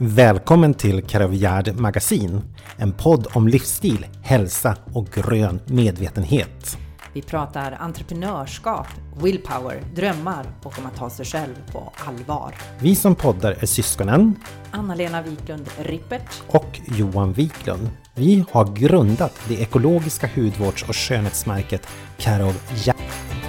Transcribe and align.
Välkommen 0.00 0.74
till 0.74 1.02
Caravillard 1.02 1.74
Magasin, 1.80 2.40
en 2.76 2.92
podd 2.92 3.26
om 3.32 3.48
livsstil, 3.48 4.06
hälsa 4.22 4.76
och 4.92 5.06
grön 5.06 5.60
medvetenhet. 5.66 6.78
Vi 7.12 7.22
pratar 7.22 7.72
entreprenörskap, 7.80 8.86
willpower, 9.22 9.82
drömmar 9.94 10.46
och 10.62 10.78
om 10.78 10.86
att 10.86 10.96
ta 10.96 11.10
sig 11.10 11.26
själv 11.26 11.54
på 11.72 11.92
allvar. 12.06 12.54
Vi 12.80 12.94
som 12.94 13.14
poddar 13.14 13.56
är 13.60 13.66
syskonen 13.66 14.34
Anna-Lena 14.70 15.22
Wiklund 15.22 15.68
Rippert 15.78 16.42
och 16.46 16.80
Johan 16.96 17.32
Wiklund. 17.32 17.90
Vi 18.14 18.44
har 18.50 18.76
grundat 18.76 19.40
det 19.48 19.60
ekologiska 19.60 20.30
hudvårds 20.34 20.82
och 20.88 20.96
skönhetsmärket 20.96 21.88
Caravillard. 22.18 23.47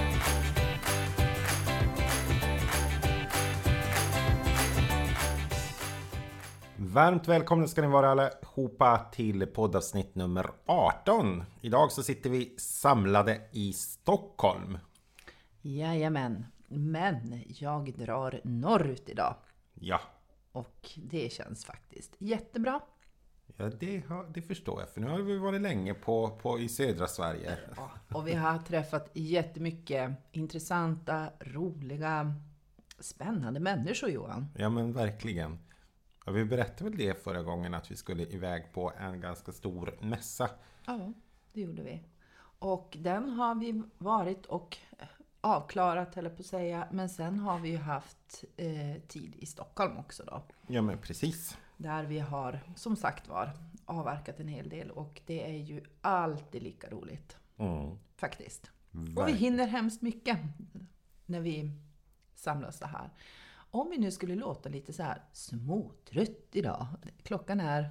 Varmt 6.92 7.28
välkomna 7.28 7.66
ska 7.66 7.82
ni 7.82 7.88
vara 7.88 8.10
allihopa 8.10 9.06
till 9.12 9.46
poddavsnitt 9.46 10.14
nummer 10.14 10.50
18. 10.66 11.44
Idag 11.60 11.92
så 11.92 12.02
sitter 12.02 12.30
vi 12.30 12.54
samlade 12.58 13.40
i 13.52 13.72
Stockholm. 13.72 14.78
Jajamän, 15.62 16.46
men 16.68 17.42
jag 17.46 17.92
drar 17.98 18.40
norrut 18.44 19.08
idag. 19.08 19.34
Ja, 19.74 20.00
Och 20.52 20.90
det 20.96 21.32
känns 21.32 21.64
faktiskt 21.64 22.14
jättebra. 22.18 22.80
ja 23.56 23.70
det, 23.80 24.06
har, 24.08 24.26
det 24.34 24.42
förstår 24.42 24.80
jag. 24.80 24.88
För 24.90 25.00
nu 25.00 25.08
har 25.08 25.18
vi 25.18 25.38
varit 25.38 25.60
länge 25.60 25.94
på, 25.94 26.30
på, 26.30 26.58
i 26.58 26.68
södra 26.68 27.06
Sverige. 27.06 27.58
Ja, 27.76 27.90
Och 28.14 28.26
vi 28.26 28.34
har 28.34 28.58
träffat 28.58 29.10
jättemycket 29.12 30.10
intressanta, 30.32 31.26
roliga, 31.40 32.34
spännande 32.98 33.60
människor 33.60 34.10
Johan. 34.10 34.46
Ja 34.56 34.68
men 34.68 34.92
verkligen. 34.92 35.58
Och 36.26 36.36
vi 36.36 36.44
berättade 36.44 36.90
väl 36.90 36.98
det 36.98 37.22
förra 37.24 37.42
gången 37.42 37.74
att 37.74 37.90
vi 37.90 37.96
skulle 37.96 38.22
iväg 38.22 38.72
på 38.72 38.92
en 38.98 39.20
ganska 39.20 39.52
stor 39.52 39.98
mässa. 40.00 40.50
Ja, 40.86 41.12
det 41.52 41.60
gjorde 41.60 41.82
vi. 41.82 42.02
Och 42.58 42.96
den 43.00 43.28
har 43.30 43.54
vi 43.54 43.82
varit 43.98 44.46
och 44.46 44.76
avklarat, 45.40 46.16
eller 46.16 46.30
på 46.30 46.40
att 46.40 46.46
säga. 46.46 46.88
Men 46.92 47.08
sen 47.08 47.38
har 47.38 47.58
vi 47.58 47.68
ju 47.68 47.76
haft 47.76 48.44
eh, 48.56 49.02
tid 49.08 49.34
i 49.38 49.46
Stockholm 49.46 49.96
också 49.98 50.24
då. 50.24 50.42
Ja 50.66 50.82
men 50.82 50.98
precis. 50.98 51.58
Där 51.76 52.04
vi 52.04 52.18
har, 52.18 52.60
som 52.76 52.96
sagt 52.96 53.28
var, 53.28 53.50
avverkat 53.84 54.40
en 54.40 54.48
hel 54.48 54.68
del. 54.68 54.90
Och 54.90 55.20
det 55.26 55.50
är 55.50 55.58
ju 55.58 55.82
alltid 56.00 56.62
lika 56.62 56.90
roligt, 56.90 57.36
Mm. 57.58 57.98
faktiskt. 58.16 58.70
Och 58.92 58.98
vi 59.08 59.12
Verkligen. 59.12 59.38
hinner 59.38 59.66
hemskt 59.66 60.02
mycket 60.02 60.38
när 61.26 61.40
vi 61.40 61.70
samlas 62.34 62.78
så 62.78 62.86
här. 62.86 63.10
Om 63.70 63.90
vi 63.90 63.98
nu 63.98 64.10
skulle 64.10 64.34
låta 64.34 64.68
lite 64.68 64.92
så 64.92 65.02
här 65.02 65.22
småtrött 65.32 66.48
idag. 66.52 66.86
Klockan 67.22 67.60
är 67.60 67.90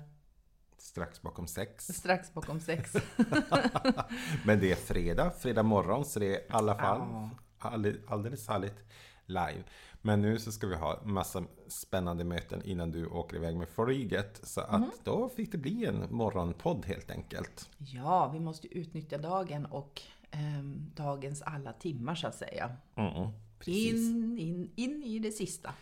Strax 0.77 1.21
bakom 1.21 1.47
sex. 1.47 1.88
strax 1.88 2.33
bakom 2.33 2.59
sex. 2.59 2.94
Men 4.45 4.59
det 4.59 4.71
är 4.71 4.75
fredag, 4.75 5.31
fredag 5.31 5.63
morgon, 5.63 6.05
så 6.05 6.19
det 6.19 6.36
är 6.36 6.39
i 6.39 6.45
alla 6.49 6.75
fall 6.75 7.30
alldeles, 7.59 7.97
alldeles 8.08 8.47
härligt 8.47 8.77
live. 9.25 9.63
Men 10.02 10.21
nu 10.21 10.39
så 10.39 10.52
ska 10.52 10.67
vi 10.67 10.75
ha 10.75 11.02
massa 11.03 11.44
spännande 11.67 12.23
möten 12.23 12.61
innan 12.66 12.91
du 12.91 13.05
åker 13.08 13.36
iväg 13.36 13.55
med 13.58 13.69
flyget. 13.69 14.39
Så 14.43 14.61
att 14.61 14.81
Mhm. 14.81 14.91
då 15.03 15.30
fick 15.30 15.52
det 15.52 15.58
bli 15.58 15.86
en 15.86 16.05
morgonpodd 16.09 16.86
helt 16.86 17.11
enkelt. 17.11 17.69
Ja, 17.77 18.27
vi 18.33 18.39
måste 18.39 18.77
utnyttja 18.77 19.17
dagen 19.17 19.66
och 19.66 20.02
ehm, 20.31 20.91
dagens 20.95 21.42
alla 21.42 21.73
timmar 21.73 22.15
så 22.15 22.27
att 22.27 22.36
säga. 22.36 22.75
Mm, 22.95 23.30
precis. 23.59 23.93
In, 23.93 24.37
in, 24.37 24.71
in 24.75 25.03
i 25.03 25.20
det 25.20 25.31
sista. 25.31 25.73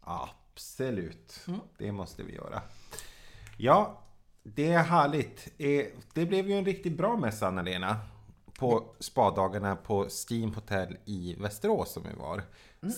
Absolut, 0.00 1.40
Mm. 1.48 1.60
det 1.78 1.92
måste 1.92 2.22
vi 2.22 2.34
göra. 2.34 2.62
Ja, 3.58 4.00
det 4.42 4.72
är 4.72 4.82
härligt. 4.82 5.52
Eh, 5.58 5.86
Det 6.14 6.26
blev 6.26 6.48
ju 6.48 6.52
en 6.58 6.64
riktigt 6.64 6.96
bra 6.96 7.16
mässa 7.16 7.46
Anna-Lena. 7.48 7.96
På 8.58 8.94
spadagarna 8.98 9.76
på 9.76 10.08
Steam 10.08 10.54
Hotel 10.54 10.96
i 11.04 11.34
Västerås 11.38 11.92
som 11.92 12.02
vi 12.02 12.14
var. 12.14 12.42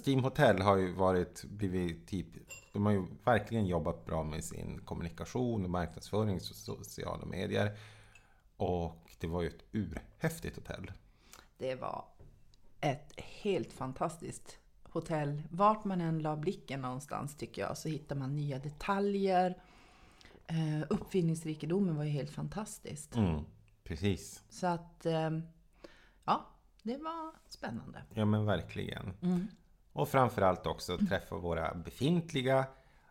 Steam 0.07 0.25
Hotel 0.25 0.63
har 0.63 0.77
ju 0.77 0.93
varit, 0.93 1.45
blivit 1.45 2.09
typ, 2.09 2.27
de 2.73 2.87
har 2.87 2.93
ju 2.93 3.07
verkligen 3.25 3.67
jobbat 3.67 4.07
bra 4.07 4.23
med 4.25 4.45
sin 4.45 4.81
kommunikation 4.85 5.65
och 5.65 5.71
marknadsföring 5.71 6.35
och 6.37 6.43
sociala 6.43 7.27
medier. 7.27 7.79
Och 8.57 9.11
det 9.19 9.27
var 9.27 9.43
ju 9.43 9.49
ett 9.49 9.65
urhäftigt 9.73 10.57
hotell. 10.57 10.93
Det 11.59 11.75
var 11.75 12.05
ett 12.81 13.21
helt 13.21 13.73
fantastiskt 13.73 14.59
hotell. 14.83 15.43
Vart 15.51 15.85
man 15.85 16.01
än 16.01 16.19
la 16.19 16.37
blicken 16.37 16.81
någonstans 16.81 17.37
tycker 17.37 17.63
jag 17.63 17.79
så 17.79 17.89
hittar 17.89 18.17
man 18.17 18.37
nya 18.37 18.59
detaljer. 18.59 19.63
Eh, 20.47 20.87
uppfinningsrikedomen 20.91 21.97
var 21.97 22.05
ju 22.05 22.11
helt 22.11 22.31
fantastiskt. 22.31 23.17
Mm, 23.17 23.45
precis. 23.85 24.43
Så 24.49 24.67
att, 24.67 25.07
ehm, 25.07 25.43
ja, 26.25 26.47
det 26.83 26.97
var 26.97 27.33
spännande. 27.49 28.03
Ja 28.15 28.25
men 28.25 28.47
verkligen. 28.47 29.13
Och 29.93 30.09
framförallt 30.09 30.67
också 30.67 30.99
träffa 30.99 31.37
våra 31.37 31.75
befintliga 31.75 32.67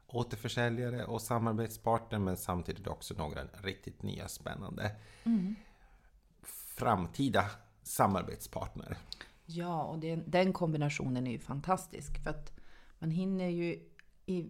återförsäljare 0.08 1.06
och 1.06 1.22
samarbetspartner 1.22 2.20
men 2.20 2.38
samtidigt 2.38 2.88
också 2.88 3.14
några 3.14 3.44
riktigt 3.64 4.03
nya 4.03 4.28
spännande 4.28 4.92
framtida 6.76 7.46
samarbetspartner. 7.84 8.97
Ja, 9.46 9.84
och 9.84 10.00
den, 10.00 10.24
den 10.28 10.54
kombinationen 10.54 11.28
är 11.28 11.32
ju 11.32 11.40
fantastisk. 11.40 12.24
För 12.24 12.30
att 12.30 12.54
man 13.00 13.12
hinner 13.12 13.50
ju 13.50 13.80
i... 14.26 14.50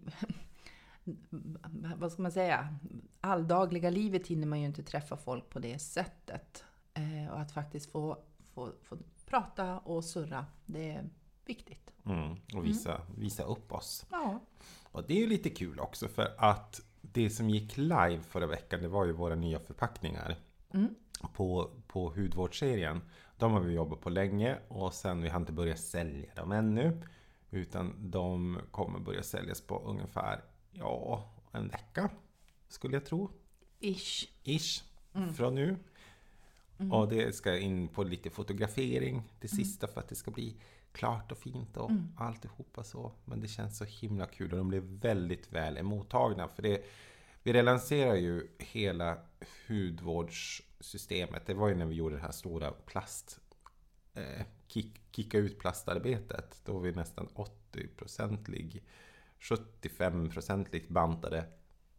Vad 1.96 2.12
ska 2.12 2.22
man 2.22 2.32
säga? 2.32 2.78
Alldagliga 3.20 3.90
livet 3.90 4.26
hinner 4.26 4.46
man 4.46 4.60
ju 4.60 4.66
inte 4.66 4.82
träffa 4.82 5.16
folk 5.16 5.50
på 5.50 5.58
det 5.58 5.78
sättet. 5.78 6.64
Eh, 6.94 7.32
och 7.32 7.40
att 7.40 7.52
faktiskt 7.52 7.90
få, 7.90 8.18
få, 8.54 8.72
få 8.82 8.98
prata 9.26 9.78
och 9.78 10.04
surra, 10.04 10.46
det 10.66 10.90
är 10.90 11.04
viktigt. 11.44 11.92
Mm, 12.06 12.36
och 12.54 12.66
visa, 12.66 13.00
visa 13.16 13.42
upp 13.42 13.72
oss. 13.72 14.06
Ja. 14.10 14.40
Och 14.82 15.04
det 15.06 15.14
är 15.14 15.18
ju 15.18 15.26
lite 15.26 15.50
kul 15.50 15.80
också 15.80 16.08
för 16.08 16.34
att 16.38 16.80
det 17.00 17.30
som 17.30 17.50
gick 17.50 17.76
live 17.76 18.20
förra 18.20 18.46
veckan 18.46 18.82
det 18.82 18.88
var 18.88 19.04
ju 19.04 19.12
våra 19.12 19.34
nya 19.34 19.58
förpackningar. 19.58 20.36
På, 21.34 21.70
på 21.86 22.08
hudvårdsserien. 22.10 23.00
De 23.36 23.52
har 23.52 23.60
vi 23.60 23.74
jobbat 23.74 24.00
på 24.00 24.10
länge 24.10 24.58
och 24.68 24.94
sen 24.94 25.22
vi 25.22 25.28
har 25.28 25.40
inte 25.40 25.52
börjat 25.52 25.78
sälja 25.78 26.34
dem 26.34 26.52
ännu. 26.52 27.02
Utan 27.50 28.10
de 28.10 28.58
kommer 28.70 28.98
börja 28.98 29.22
säljas 29.22 29.60
på 29.60 29.78
ungefär, 29.78 30.44
ja, 30.72 31.30
en 31.52 31.68
vecka. 31.68 32.10
Skulle 32.68 32.96
jag 32.96 33.04
tro. 33.04 33.30
Ish. 33.80 34.28
Ish. 34.42 34.84
Från 35.36 35.54
nu. 35.54 35.76
Och 36.92 37.08
det 37.08 37.34
ska 37.34 37.58
in 37.58 37.88
på 37.88 38.04
lite 38.04 38.30
fotografering. 38.30 39.22
Det 39.40 39.48
sista 39.48 39.86
för 39.86 40.00
att 40.00 40.08
det 40.08 40.14
ska 40.14 40.30
bli 40.30 40.56
klart 40.92 41.32
och 41.32 41.38
fint 41.38 41.76
och 41.76 41.90
alltihopa 42.16 42.84
så. 42.84 43.12
Men 43.24 43.40
det 43.40 43.48
känns 43.48 43.78
så 43.78 43.84
himla 43.84 44.26
kul 44.26 44.52
och 44.52 44.58
de 44.58 44.68
blev 44.68 44.82
väldigt 44.82 45.52
väl 45.52 45.76
emottagna. 45.76 46.48
För 46.48 46.62
det, 46.62 46.84
vi 47.42 47.52
relanserar 47.52 48.14
ju 48.14 48.48
hela 48.58 49.18
hudvårdssystemet. 50.78 51.46
Det 51.46 51.54
var 51.54 51.68
ju 51.68 51.74
när 51.74 51.86
vi 51.86 51.94
gjorde 51.94 52.16
det 52.16 52.22
här 52.22 52.30
stora 52.32 52.70
plast... 52.70 53.40
Eh, 54.14 54.46
kick, 54.68 55.00
kicka 55.12 55.38
ut 55.38 55.58
plastarbetet. 55.58 56.60
Då 56.64 56.72
var 56.72 56.80
vi 56.80 56.92
nästan 56.92 57.28
80-procentig 57.28 58.82
75-procentigt 59.40 60.88
bantade 60.92 61.44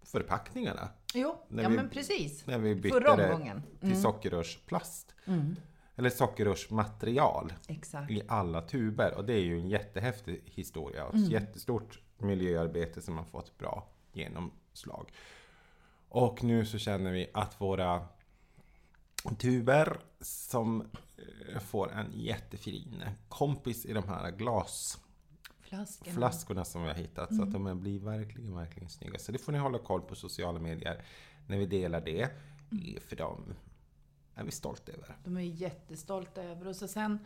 förpackningarna. 0.02 0.90
Jo, 1.14 1.36
När 1.48 1.64
ja 1.64 1.70
vi- 1.70 1.76
men 1.76 1.90
precis. 1.90 2.48
När 2.48 2.60
vi 2.60 2.76
bytte 2.76 3.00
Förra 3.02 3.26
omgången. 3.34 3.62
till 3.80 4.02
sockerrörsplast. 4.02 5.16
Eller 5.96 6.10
sockerrörsmaterial 6.10 7.54
Exakt. 7.68 8.12
i 8.12 8.22
alla 8.28 8.62
tuber. 8.62 9.14
Och 9.18 9.26
det 9.26 9.34
är 9.34 9.42
ju 9.44 9.60
en 9.60 9.70
jättehäftig 9.70 10.42
historia. 10.46 11.06
Och 11.06 11.16
ett 11.16 11.30
jättestort 11.32 12.02
miljöarbete 12.18 13.02
som 13.02 13.18
har 13.18 13.26
fått 13.26 13.58
bra 13.58 13.90
genomslag. 14.14 15.12
Och 16.10 16.44
nu 16.44 16.66
så 16.66 16.78
känner 16.78 17.12
vi 17.12 17.30
att 17.34 17.62
våra 17.62 18.08
tuber 19.38 20.00
som 20.22 20.82
eh, 21.52 21.60
får 21.60 21.92
en 21.92 22.12
jättefin 22.14 23.04
kompis 23.30 23.86
i 23.86 23.94
de 23.94 24.04
här 24.08 24.32
glasflaskorna 24.32 26.16
Flaskorna. 26.16 26.66
som 26.66 26.82
vi 26.82 26.88
har 26.88 26.96
hittat. 26.96 27.36
Så 27.36 27.44
att 27.44 27.52
de 27.54 27.80
blir 27.82 28.00
verkligen, 28.00 28.56
verkligen 28.56 28.90
snygga. 28.90 29.20
Så 29.20 29.32
det 29.32 29.38
får 29.38 29.52
ni 29.52 29.58
hålla 29.58 29.80
koll 29.80 30.02
på 30.02 30.16
sociala 30.16 30.60
medier 30.60 31.02
när 31.48 31.58
vi 31.58 31.66
delar 31.66 32.02
det. 32.02 32.22
Eh, 32.22 33.00
För 33.08 33.16
dem 33.16 33.54
är 34.36 34.44
vi 34.44 34.52
stolta 34.52 34.92
över. 34.92 35.16
De 35.24 35.38
är 35.38 35.42
jättestolta 35.42 36.44
över. 36.44 36.68
Och 36.68 36.76
så 36.76 36.88
sen 36.88 37.20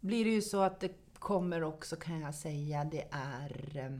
blir 0.00 0.24
det 0.24 0.30
ju 0.30 0.42
så 0.42 0.60
att 0.62 0.80
det 0.80 0.92
kommer 1.18 1.62
också, 1.62 1.96
kan 1.96 2.20
jag 2.20 2.34
säga, 2.34 2.84
det 2.84 3.08
är... 3.10 3.76
eh, 3.76 3.98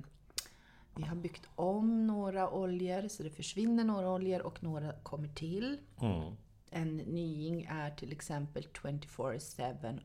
Vi 0.97 1.03
har 1.03 1.17
byggt 1.17 1.49
om 1.55 2.06
några 2.06 2.50
oljor, 2.50 3.09
så 3.09 3.23
det 3.23 3.31
försvinner 3.31 3.85
några 3.85 4.11
oljor 4.11 4.43
och 4.43 4.62
några 4.62 4.93
kommer 4.93 5.29
till. 5.29 5.79
Mm. 6.00 6.37
En 6.76 6.97
nying 6.97 7.67
är 7.71 7.91
till 7.91 8.12
exempel 8.12 8.62
24-7 8.62 10.00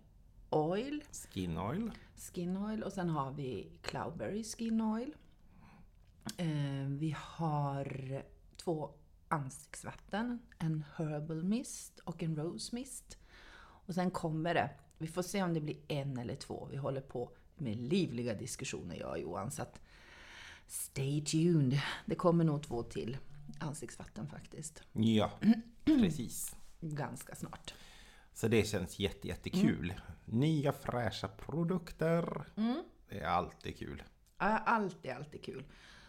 Oil, 0.50 1.04
Skin 1.12 1.58
oil. 1.58 1.92
Skin 2.16 2.58
Oil 2.58 2.84
och 2.84 2.94
sen 2.94 3.10
har 3.10 3.32
vi 3.32 3.72
Cloudberry 3.82 4.44
Skin 4.44 4.82
Oil. 4.82 5.16
Eh, 6.38 6.88
vi 6.88 7.16
har 7.18 8.24
två 8.58 8.92
ansiktsvatten, 9.28 10.40
en 10.58 10.86
herbal 10.96 11.44
mist 11.44 12.00
och 12.00 12.24
en 12.24 12.36
rose 12.36 12.76
mist. 12.76 13.18
Och 13.60 13.96
sen 13.96 14.12
kommer 14.12 14.54
det, 14.54 14.70
vi 14.98 15.08
får 15.08 15.22
se 15.22 15.44
om 15.44 15.54
det 15.54 15.62
blir 15.62 15.78
en 15.88 16.18
eller 16.18 16.36
två. 16.36 16.68
Vi 16.72 16.78
håller 16.78 17.02
på 17.02 17.32
med 17.56 17.78
livliga 17.78 18.34
diskussioner 18.34 18.96
jag 18.96 19.10
och 19.10 19.20
Johan. 19.20 19.52
Så 19.52 19.62
att 19.62 19.82
stay 20.68 21.22
tuned. 21.22 21.80
Det 22.06 22.16
kommer 22.16 22.44
nog 22.44 22.64
två 22.64 22.84
till 22.84 23.18
ansiktsvatten 23.60 24.28
faktiskt. 24.28 24.84
Ja, 24.94 25.32
precis. 25.86 26.56
Ganska 26.80 27.36
snart. 27.36 27.74
Så 28.34 28.48
det 28.48 28.68
känns 28.68 29.00
jätte, 29.00 29.28
jättekul. 29.28 29.94
Nya 30.26 30.72
fräscha 30.74 31.28
produkter. 31.28 32.44
Det 33.10 33.20
är 33.20 33.28
alltid 33.28 33.78
kul. 33.78 34.04
Alltid, 34.38 35.12
alltid 35.12 35.44
kul. 35.44 35.64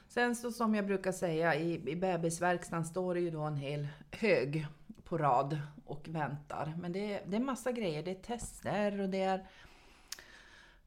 Sen 0.08 0.36
så 0.36 0.50
som 0.52 0.74
jag 0.74 0.86
brukar 0.86 1.12
säga, 1.12 1.54
i, 1.54 1.90
i 1.90 1.96
bebisverkstan 1.96 2.84
står 2.84 3.14
det 3.14 3.20
ju 3.20 3.30
då 3.30 3.40
en 3.42 3.56
hel 3.56 3.88
hög 4.10 4.66
på 5.04 5.18
rad 5.18 5.60
och 5.84 6.08
väntar. 6.08 6.74
Men 6.80 6.92
det, 6.92 7.12
är- 7.14 7.22
det 7.26 7.36
är 7.36 7.40
massa 7.40 7.72
grejer. 7.72 8.02
Det 8.02 8.10
är 8.10 8.22
tester 8.22 9.00
och 9.00 9.08
det 9.08 9.22
är... 9.22 9.46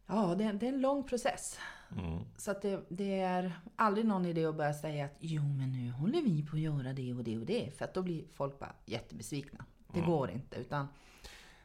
Ja, 0.06 0.36
det, 0.38 0.52
det 0.52 0.66
är 0.68 0.74
en 0.74 0.82
lång 0.82 1.04
process. 1.04 1.60
Så 2.38 2.52
att 2.52 2.62
det, 2.62 2.84
det 2.90 3.20
är 3.20 3.54
aldrig 3.76 4.06
någon 4.06 4.26
idé 4.26 4.46
att 4.46 4.56
börja 4.58 4.74
säga 4.74 5.06
att 5.06 5.16
jo, 5.20 5.42
men 5.44 5.72
nu 5.72 5.92
håller 5.92 6.22
vi 6.22 6.46
på 6.46 6.56
att 6.56 6.62
göra 6.62 6.94
det 6.94 7.14
och 7.14 7.24
det 7.24 7.38
och 7.38 7.46
det. 7.46 7.78
För 7.78 7.86
att 7.86 7.94
då 7.94 8.02
blir 8.02 8.24
folk 8.28 8.60
bara 8.60 8.76
jättebesvikna. 8.86 9.66
Det 9.94 10.01
går 10.01 10.31
inte. 10.31 10.56
Utan 10.56 10.88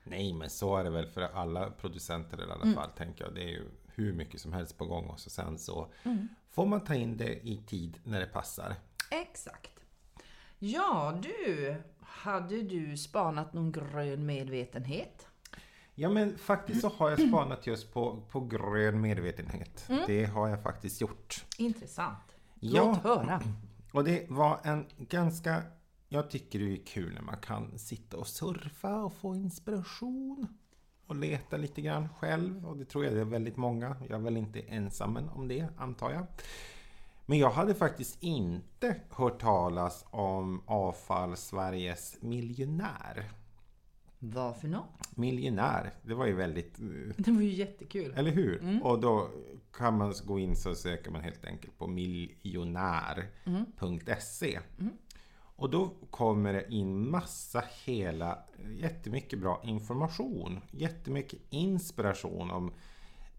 Nej, 0.04 0.32
men 0.32 0.50
så 0.50 0.76
är 0.76 0.84
det 0.84 0.90
väl 0.90 1.06
för 1.06 1.22
alla 1.22 1.70
producenter 1.70 2.40
i 2.40 2.52
alla 2.52 2.74
fall, 2.74 2.90
tänker 2.96 3.24
jag. 3.24 3.34
Det 3.34 3.42
är 3.42 3.48
ju 3.48 3.68
hur 3.94 4.12
mycket 4.12 4.40
som 4.40 4.52
helst 4.52 4.78
på 4.78 4.84
gång 4.84 5.06
och 5.06 5.20
så 5.20 5.30
sen 5.30 5.58
så 5.58 5.86
får 6.50 6.66
man 6.66 6.80
ta 6.80 6.94
in 6.94 7.16
det 7.16 7.48
i 7.48 7.62
tid 7.66 7.98
när 8.04 8.20
det 8.20 8.26
passar. 8.26 8.74
Exakt. 9.10 9.84
Ja, 10.58 11.20
du. 11.22 11.76
Hade 12.00 12.62
du 12.62 12.96
spanat 12.96 13.52
någon 13.52 13.72
grön 13.72 14.26
medvetenhet? 14.26 15.28
Ja, 15.94 16.08
men 16.08 16.38
faktiskt 16.38 16.80
så 16.80 16.88
har 16.88 17.10
jag 17.10 17.28
spanat 17.28 17.66
just 17.66 17.92
på, 17.92 18.22
på 18.30 18.40
grön 18.40 19.00
medvetenhet. 19.00 19.88
Det 20.06 20.24
har 20.24 20.48
jag 20.48 20.62
faktiskt 20.62 21.00
gjort. 21.00 21.44
Intressant. 21.58 22.36
Ja. 22.60 22.84
Låt 22.84 23.02
höra. 23.02 23.42
Och 23.92 24.04
det 24.04 24.30
var 24.30 24.60
en 24.62 24.86
ganska... 24.96 25.62
Jag 26.08 26.30
tycker 26.30 26.58
det 26.58 26.72
är 26.72 26.86
kul 26.86 27.14
när 27.14 27.22
man 27.22 27.36
kan 27.36 27.78
sitta 27.78 28.16
och 28.16 28.26
surfa 28.26 29.02
och 29.04 29.12
få 29.12 29.34
inspiration. 29.34 30.46
Och 31.06 31.16
leta 31.16 31.56
lite 31.56 31.82
grann 31.82 32.08
själv. 32.08 32.66
Och 32.66 32.76
det 32.76 32.84
tror 32.84 33.04
jag 33.04 33.14
det 33.14 33.20
är 33.20 33.24
väldigt 33.24 33.56
många. 33.56 33.96
Jag 34.08 34.18
är 34.18 34.22
väl 34.24 34.36
inte 34.36 34.60
ensam 34.60 35.16
om 35.16 35.48
det, 35.48 35.68
antar 35.76 36.10
jag. 36.10 36.26
Men 37.26 37.38
jag 37.38 37.50
hade 37.50 37.74
faktiskt 37.74 38.22
inte 38.22 38.96
hört 39.10 39.40
talas 39.40 40.04
om 40.10 40.62
Avfall 40.66 41.36
Sveriges 41.36 42.16
miljonär. 42.22 43.30
Vad 44.18 44.56
för 44.56 44.68
något? 44.68 45.16
Miljonär, 45.16 45.94
det 46.02 46.14
var 46.14 46.26
ju 46.26 46.34
väldigt... 46.34 46.80
eh, 46.80 46.86
Det 47.16 47.30
var 47.30 47.40
ju 47.42 47.52
jättekul. 47.54 48.12
Eller 48.16 48.30
hur? 48.30 48.80
Och 48.82 49.00
då 49.00 49.30
kan 49.72 49.98
man 49.98 50.14
gå 50.24 50.38
in 50.38 50.56
så 50.56 50.74
söker 50.74 51.10
man 51.10 51.20
helt 51.22 51.44
enkelt 51.44 51.78
på 51.78 51.86
miljonär.se. 51.86 54.60
Och 55.58 55.70
då 55.70 55.90
kommer 56.10 56.52
det 56.52 56.72
in 56.72 57.10
massa 57.10 57.64
hela, 57.84 58.38
jättemycket 58.76 59.38
bra 59.38 59.60
information. 59.64 60.60
Jättemycket 60.70 61.40
inspiration 61.50 62.50
om 62.50 62.72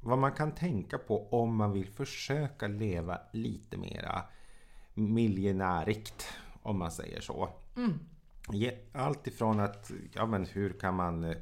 vad 0.01 0.17
man 0.17 0.31
kan 0.31 0.51
tänka 0.51 0.97
på 0.97 1.27
om 1.31 1.55
man 1.55 1.71
vill 1.71 1.87
försöka 1.89 2.67
leva 2.67 3.19
lite 3.31 3.77
mera 3.77 4.21
miljonärigt. 4.93 6.25
Om 6.61 6.79
man 6.79 6.91
säger 6.91 7.21
så. 7.21 7.49
Ge- 8.51 8.77
Allt 8.93 9.27
ifrån 9.27 9.59
att, 9.59 9.91
ja 10.13 10.25
men 10.25 10.45
hur 10.45 10.69
kan 10.73 10.95
man 10.95 11.23
eh, 11.23 11.37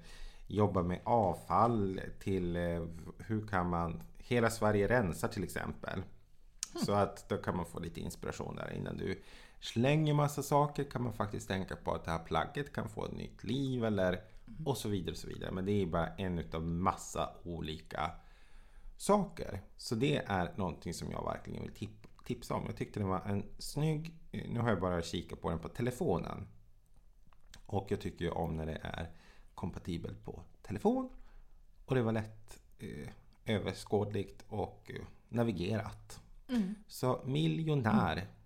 jobba 0.48 0.82
med 0.84 1.00
avfall 1.04 2.02
till 2.20 2.56
eh, 2.56 2.86
hur 3.18 3.48
kan 3.48 3.70
man, 3.70 4.02
hela 4.18 4.50
Sverige 4.50 4.88
rensar 4.88 5.28
till 5.28 5.44
exempel. 5.44 6.04
Så 6.86 6.92
att 6.94 7.30
då 7.30 7.38
kan 7.38 7.56
man 7.58 7.66
få 7.66 7.80
lite 7.80 8.00
inspiration 8.00 8.56
där 8.56 8.74
innan 8.74 8.98
du 8.98 9.22
slänger 9.68 10.14
massa 10.14 10.44
saker 10.44 10.84
kan 10.84 11.04
man 11.04 11.14
faktiskt 11.14 11.48
tänka 11.48 11.76
på 11.76 11.92
att 11.94 12.06
det 12.06 12.12
här 12.12 12.24
plagget 12.24 12.74
kan 12.74 12.90
få 12.90 13.06
ett 13.06 13.12
nytt 13.12 13.44
liv 13.44 13.86
eller 13.86 14.22
och 14.66 14.78
så 14.78 14.90
vidare 14.90 15.12
och 15.12 15.18
så 15.18 15.28
vidare. 15.28 15.52
Men 15.52 15.66
det 15.66 15.72
är 15.72 15.86
bara 15.86 16.08
en 16.08 16.40
utav 16.40 16.64
massa 16.64 17.30
olika 17.44 18.12
saker. 18.98 19.62
Så 19.78 19.96
det 19.96 20.18
är 20.18 20.54
någonting 20.58 20.94
som 20.94 21.12
jag 21.12 21.26
verkligen 21.26 21.64
vill 21.64 21.74
tip- 21.74 22.08
tipsa 22.26 22.54
om. 22.56 22.64
Jag 22.66 22.78
tyckte 22.78 23.00
det 23.00 23.06
var 23.06 23.22
en 23.26 23.46
snygg, 23.58 24.14
eh, 24.32 24.50
nu 24.50 24.60
har 24.60 24.70
jag 24.70 24.80
bara 24.82 25.02
kikat 25.02 25.42
på 25.42 25.50
den 25.50 25.60
på 25.60 25.70
telefonen. 25.70 26.48
Och 27.66 27.88
jag 27.92 28.02
tycker 28.02 28.26
ju 28.26 28.32
om 28.32 28.58
när 28.58 28.66
det 28.66 28.80
är 28.84 29.12
kompatibelt 29.56 30.24
på 30.26 30.44
telefon. 30.62 31.10
Och 31.86 31.96
det 31.96 32.02
var 32.02 32.12
lätt 32.12 32.60
eh, 32.80 33.10
överskådligt 33.46 34.46
och 34.48 34.92
eh, 34.94 35.06
navigerat. 35.30 36.22
Så 36.88 37.22
miljonär.se 37.26 37.48
eller 38.08 38.28
miljonär 38.28 38.37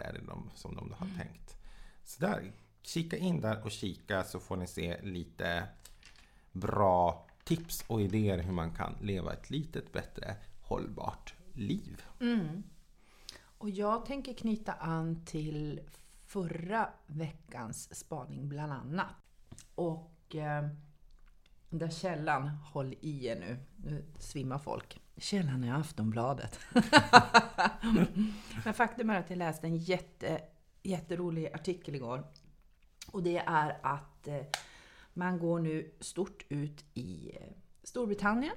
är 0.00 0.12
det 0.12 0.26
de, 0.26 0.50
som 0.54 0.76
de 0.76 0.92
har 0.92 1.06
tänkt. 1.18 1.56
Så 2.04 2.20
där, 2.20 2.52
kika 2.82 3.16
in 3.16 3.40
där 3.40 3.64
och 3.64 3.70
kika 3.70 4.24
så 4.24 4.40
får 4.40 4.56
ni 4.56 4.66
se 4.66 5.02
lite 5.02 5.68
bra 6.52 7.26
tips 7.44 7.84
och 7.86 8.00
idéer 8.00 8.38
hur 8.38 8.52
man 8.52 8.70
kan 8.70 8.94
leva 9.00 9.32
ett 9.32 9.50
litet 9.50 9.92
bättre 9.92 10.36
hållbart 10.62 11.34
liv. 11.52 12.02
Mm. 12.20 12.62
Och 13.58 13.70
jag 13.70 14.06
tänker 14.06 14.34
knyta 14.34 14.72
an 14.72 15.24
till 15.24 15.80
förra 16.26 16.88
veckans 17.06 17.98
spaning 17.98 18.48
bland 18.48 18.72
annat. 18.72 19.14
Och 19.74 20.34
eh, 20.34 20.68
där 21.70 21.90
källan, 21.90 22.48
håll 22.48 22.94
i 23.00 23.26
er 23.26 23.36
nu, 23.36 23.58
nu 23.76 24.04
svimmar 24.18 24.58
folk. 24.58 25.01
Källan 25.16 25.64
är 25.64 25.74
Aftonbladet. 25.74 26.58
Men 28.64 28.74
faktum 28.74 29.10
är 29.10 29.20
att 29.20 29.30
jag 29.30 29.36
läste 29.36 29.66
en 29.66 29.76
jätte, 29.76 30.40
jätterolig 30.82 31.52
artikel 31.54 31.94
igår. 31.94 32.26
Och 33.12 33.22
det 33.22 33.38
är 33.38 33.78
att 33.82 34.28
eh, 34.28 34.42
man 35.14 35.38
går 35.38 35.60
nu 35.60 35.94
stort 36.00 36.46
ut 36.48 36.84
i 36.94 37.36
eh, 37.40 37.46
Storbritannien. 37.82 38.56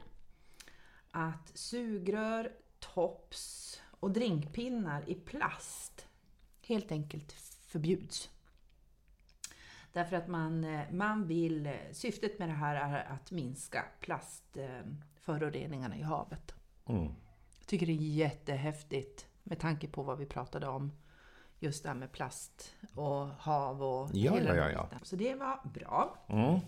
Att 1.12 1.58
sugrör, 1.58 2.52
tops 2.80 3.82
och 4.00 4.12
drinkpinnar 4.12 5.10
i 5.10 5.16
plast 5.16 6.08
helt 6.62 6.92
enkelt 6.92 7.32
förbjuds. 7.68 8.30
Därför 9.94 10.16
att 10.16 10.28
man, 10.28 10.64
eh, 10.64 10.92
man 10.92 11.28
vill, 11.28 11.78
syftet 11.92 12.40
med 12.40 12.50
det 12.50 12.54
här 12.54 12.76
är 12.76 13.04
att 13.04 13.32
minska 13.32 13.86
plast 14.00 14.58
plastföroreningarna 15.26 15.98
i 15.98 16.02
havet. 16.02 16.56
Mm. 16.86 17.04
Jag 17.60 17.68
tycker 17.68 17.86
det 17.86 17.92
är 17.92 17.96
jättehäftigt 17.96 19.28
med 19.44 19.60
tanke 19.60 19.88
på 19.88 20.04
vad 20.04 20.18
vi 20.18 20.26
pratade 20.26 20.68
om. 20.68 20.92
Just 21.60 21.84
det 21.84 21.90
här 21.90 21.96
med 21.96 22.12
plast 22.12 22.76
och 22.96 23.28
hav 23.28 23.84
och 23.84 24.10
Ja, 24.14 24.34
hela 24.34 24.56
ja, 24.56 24.70
ja, 24.72 24.88
ja. 24.92 24.98
Så 25.04 25.16
det 25.16 25.36
var 25.36 25.60
bra. 25.74 26.18
Mm. 26.28 26.60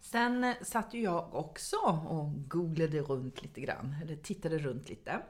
Sen 0.00 0.54
satt 0.62 0.94
ju 0.94 1.02
jag 1.02 1.34
också 1.34 1.76
och 2.08 2.48
googlade 2.48 3.00
runt 3.00 3.42
lite 3.42 3.60
grann, 3.60 3.96
eller 4.02 4.16
tittade 4.16 4.58
runt 4.58 4.88
lite. 4.88 5.20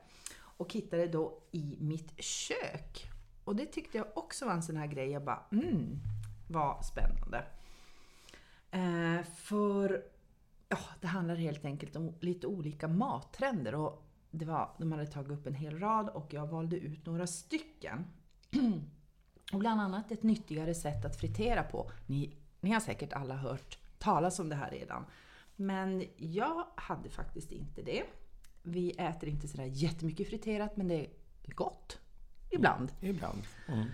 Och 0.59 0.73
hittade 0.73 1.07
då 1.07 1.43
i 1.51 1.77
mitt 1.81 2.23
kök. 2.23 3.11
Och 3.45 3.57
det 3.57 3.67
tyckte 3.67 3.99
jag 3.99 4.07
också 4.15 4.47
var 4.47 4.53
en 4.53 4.63
sån 4.63 4.77
här 4.77 4.87
grej, 4.87 5.11
jag 5.11 5.25
bara 5.25 5.43
mm, 5.53 6.01
vad 6.49 6.85
spännande. 6.85 7.45
Eh, 8.71 9.25
för 9.37 10.05
ja, 10.71 10.79
det 11.01 11.07
handlar 11.07 11.35
helt 11.35 11.65
enkelt 11.65 11.97
om 11.97 12.15
lite 12.21 12.47
olika 12.47 12.89
mattrender. 12.89 13.75
Och 13.75 14.07
det 14.31 14.45
var, 14.45 14.71
de 14.79 14.93
hade 14.93 15.07
tagit 15.07 15.31
upp 15.31 15.47
en 15.47 15.55
hel 15.55 15.79
rad 15.79 16.09
och 16.09 16.35
jag 16.35 16.47
valde 16.47 16.77
ut 16.77 17.07
några 17.07 17.27
stycken. 17.27 18.07
Och 19.53 19.59
bland 19.59 19.81
annat 19.81 20.13
ett 20.13 20.23
nyttigare 20.23 20.75
sätt 20.75 21.05
att 21.05 21.17
fritera 21.17 21.63
på. 21.63 21.91
Ni, 22.07 22.37
ni 22.61 22.71
har 22.71 22.81
säkert 22.81 23.13
alla 23.13 23.37
hört 23.37 23.79
talas 23.99 24.39
om 24.39 24.49
det 24.49 24.55
här 24.55 24.71
redan. 24.71 25.05
Men 25.57 26.05
jag 26.17 26.67
hade 26.75 27.11
faktiskt 27.11 27.53
inte 27.53 27.83
det. 27.83 28.03
Vi 28.63 28.91
äter 28.91 29.29
inte 29.29 29.49
sådär 29.49 29.65
jättemycket 29.65 30.29
friterat 30.29 30.77
men 30.77 30.89
det 30.89 30.95
är 30.95 31.09
gott. 31.55 31.99
Ibland. 32.51 32.93
Ibland. 33.01 33.43
Mm. 33.69 33.89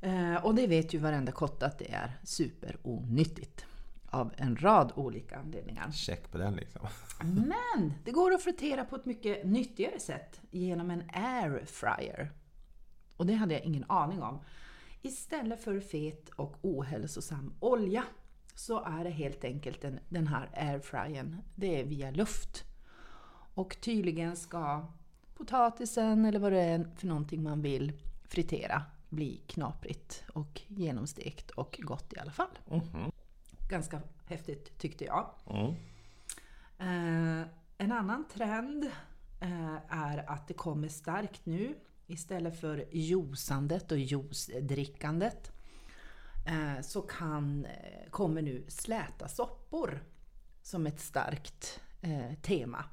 Eh, 0.00 0.44
och 0.44 0.54
det 0.54 0.66
vet 0.66 0.94
ju 0.94 0.98
varenda 0.98 1.32
kotte 1.32 1.66
att 1.66 1.78
det 1.78 1.92
är 1.92 2.18
superonyttigt. 2.24 3.66
Av 4.10 4.32
en 4.36 4.56
rad 4.56 4.92
olika 4.96 5.36
anledningar. 5.36 5.90
Check 5.90 6.30
på 6.30 6.38
den 6.38 6.56
liksom. 6.56 6.86
Men 7.20 7.92
det 8.04 8.10
går 8.10 8.34
att 8.34 8.42
fritera 8.42 8.84
på 8.84 8.96
ett 8.96 9.04
mycket 9.04 9.46
nyttigare 9.46 10.00
sätt 10.00 10.40
genom 10.50 10.90
en 10.90 11.02
airfryer. 11.12 12.32
Och 13.16 13.26
det 13.26 13.34
hade 13.34 13.54
jag 13.54 13.62
ingen 13.62 13.84
aning 13.88 14.22
om. 14.22 14.40
Istället 15.02 15.64
för 15.64 15.80
fet 15.80 16.28
och 16.28 16.56
ohälsosam 16.62 17.54
olja 17.60 18.04
så 18.54 18.84
är 18.84 19.04
det 19.04 19.10
helt 19.10 19.44
enkelt 19.44 19.80
den, 19.80 19.98
den 20.08 20.26
här 20.26 20.50
airfryern, 20.52 21.36
det 21.54 21.80
är 21.80 21.84
via 21.84 22.10
luft. 22.10 22.64
Och 23.54 23.76
tydligen 23.80 24.36
ska 24.36 24.86
potatisen 25.34 26.24
eller 26.24 26.38
vad 26.38 26.52
det 26.52 26.60
är 26.60 26.90
för 26.96 27.06
någonting 27.06 27.42
man 27.42 27.62
vill 27.62 27.92
fritera 28.28 28.82
bli 29.08 29.42
knaprigt 29.46 30.24
och 30.32 30.60
genomstekt 30.66 31.50
och 31.50 31.80
gott 31.82 32.12
i 32.12 32.18
alla 32.18 32.32
fall. 32.32 32.58
Mhm. 32.70 33.12
Ganska 33.68 34.00
häftigt 34.26 34.78
tyckte 34.78 35.04
jag. 35.04 35.30
Mm. 35.50 35.74
Eh, 36.78 37.48
en 37.78 37.92
annan 37.92 38.24
trend 38.28 38.84
eh, 39.40 39.76
är 39.88 40.30
att 40.30 40.48
det 40.48 40.54
kommer 40.54 40.88
starkt 40.88 41.46
nu 41.46 41.74
istället 42.06 42.60
för 42.60 42.84
juicandet 42.92 43.92
och 43.92 43.98
juicedrickandet 43.98 45.52
eh, 46.46 46.82
så 46.82 47.02
kan, 47.02 47.64
eh, 47.64 48.10
kommer 48.10 48.42
nu 48.42 48.64
släta 48.68 49.28
soppor 49.28 50.04
som 50.62 50.86
ett 50.86 51.00
starkt 51.00 51.80
eh, 52.00 52.34
tema. 52.42 52.84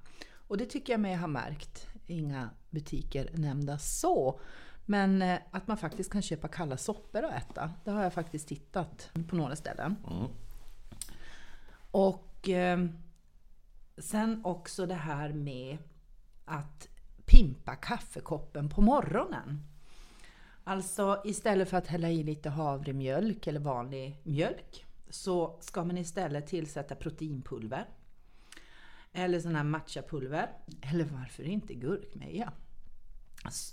Och 0.48 0.58
det 0.58 0.66
tycker 0.66 0.94
jag 0.94 1.00
mig 1.00 1.16
ha 1.16 1.28
märkt, 1.28 1.88
inga 2.08 2.50
butiker 2.70 3.30
nämnda 3.34 3.78
så, 3.78 4.40
men 4.86 5.22
eh, 5.22 5.40
att 5.52 5.68
man 5.68 5.78
faktiskt 5.78 6.12
kan 6.12 6.22
köpa 6.22 6.48
kalla 6.48 6.78
soppor 6.78 7.24
att 7.24 7.34
äta. 7.34 7.72
Det 7.84 7.92
har 7.92 8.04
jag 8.04 8.14
faktiskt 8.14 8.48
tittat 8.48 9.12
på 9.30 9.36
några 9.36 9.56
ställen. 9.56 9.96
Mm. 10.12 10.28
Och 11.94 12.50
eh, 12.50 12.86
sen 13.98 14.46
också 14.46 14.86
det 14.86 14.94
här 14.94 15.34
med 15.34 15.78
att 16.46 16.88
pimpa 17.26 17.76
kaffekoppen 17.76 18.70
på 18.70 18.82
morgonen. 18.82 19.64
Alltså 20.64 21.22
istället 21.26 21.70
för 21.70 21.78
att 21.78 21.88
hälla 21.88 22.10
i 22.10 22.24
lite 22.24 22.50
havremjölk 22.50 23.48
eller 23.48 23.60
vanlig 23.60 24.20
mjölk 24.24 24.86
så 25.10 25.58
ska 25.62 25.84
man 25.84 25.98
istället 25.98 26.48
tillsätta 26.48 26.96
proteinpulver. 26.96 27.86
Eller 29.12 29.40
sån 29.40 29.56
här 29.56 29.64
matchapulver. 29.64 30.50
Eller 30.82 31.06
varför 31.06 31.44
inte 31.44 31.74
gurkmeja. 31.74 32.52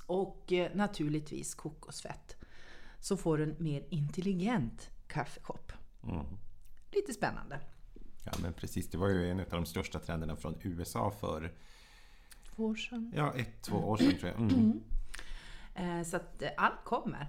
Och 0.06 0.52
eh, 0.52 0.74
naturligtvis 0.74 1.54
kokosfett. 1.54 2.36
Så 2.98 3.16
får 3.16 3.38
du 3.38 3.44
en 3.44 3.56
mer 3.58 3.84
intelligent 3.88 4.90
kaffekopp. 5.06 5.72
Mm. 6.02 6.26
Lite 6.92 7.12
spännande. 7.12 7.60
Ja 8.24 8.32
men 8.42 8.52
precis, 8.52 8.90
det 8.90 8.98
var 8.98 9.08
ju 9.08 9.30
en 9.30 9.40
av 9.40 9.46
de 9.50 9.66
största 9.66 9.98
trenderna 9.98 10.36
från 10.36 10.54
USA 10.62 11.10
för 11.20 11.52
Två 12.56 12.64
år 12.66 12.74
sedan. 12.74 13.12
ja, 13.16 13.32
ett, 13.36 13.62
två 13.62 13.76
år 13.76 13.96
sedan 13.96 14.18
tror 14.18 14.32
jag. 14.32 14.40
Mm. 14.40 14.80
Eh, 15.74 16.02
Så 16.06 16.16
att 16.16 16.42
eh, 16.42 16.48
allt 16.56 16.84
kommer. 16.84 17.26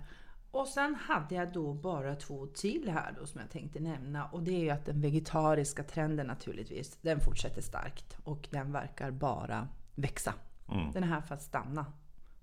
Och 0.51 0.67
sen 0.67 0.95
hade 0.95 1.35
jag 1.35 1.53
då 1.53 1.73
bara 1.73 2.15
två 2.15 2.47
till 2.47 2.89
här 2.89 3.15
då 3.19 3.25
som 3.25 3.41
jag 3.41 3.49
tänkte 3.49 3.79
nämna. 3.79 4.25
Och 4.25 4.43
det 4.43 4.51
är 4.51 4.59
ju 4.59 4.69
att 4.69 4.85
den 4.85 5.01
vegetariska 5.01 5.83
trenden 5.83 6.27
naturligtvis, 6.27 6.97
den 7.01 7.19
fortsätter 7.19 7.61
starkt. 7.61 8.17
Och 8.23 8.47
den 8.51 8.71
verkar 8.71 9.11
bara 9.11 9.67
växa. 9.95 10.33
Mm. 10.71 10.91
Den 10.91 11.03
är 11.03 11.07
här 11.07 11.21
för 11.21 11.35
att 11.35 11.41
stanna. 11.41 11.85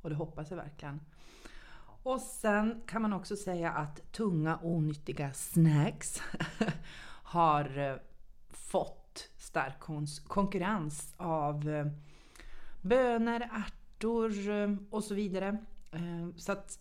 Och 0.02 0.10
det 0.10 0.16
hoppas 0.16 0.50
jag 0.50 0.56
verkligen. 0.56 1.00
Och 2.02 2.20
sen 2.20 2.82
kan 2.86 3.02
man 3.02 3.12
också 3.12 3.36
säga 3.36 3.70
att 3.72 4.12
tunga 4.12 4.58
onyttiga 4.62 5.32
snacks 5.32 6.22
har 7.22 7.78
eh, 7.78 7.96
fått 8.50 9.30
stark 9.36 9.80
konkurrens 10.26 11.14
av 11.16 11.68
eh, 11.68 11.86
bönor, 12.80 13.40
ärtor 13.40 14.50
eh, 14.50 14.74
och 14.90 15.04
så 15.04 15.14
vidare. 15.14 15.58
Eh, 15.92 16.36
Så 16.36 16.52
att 16.52 16.78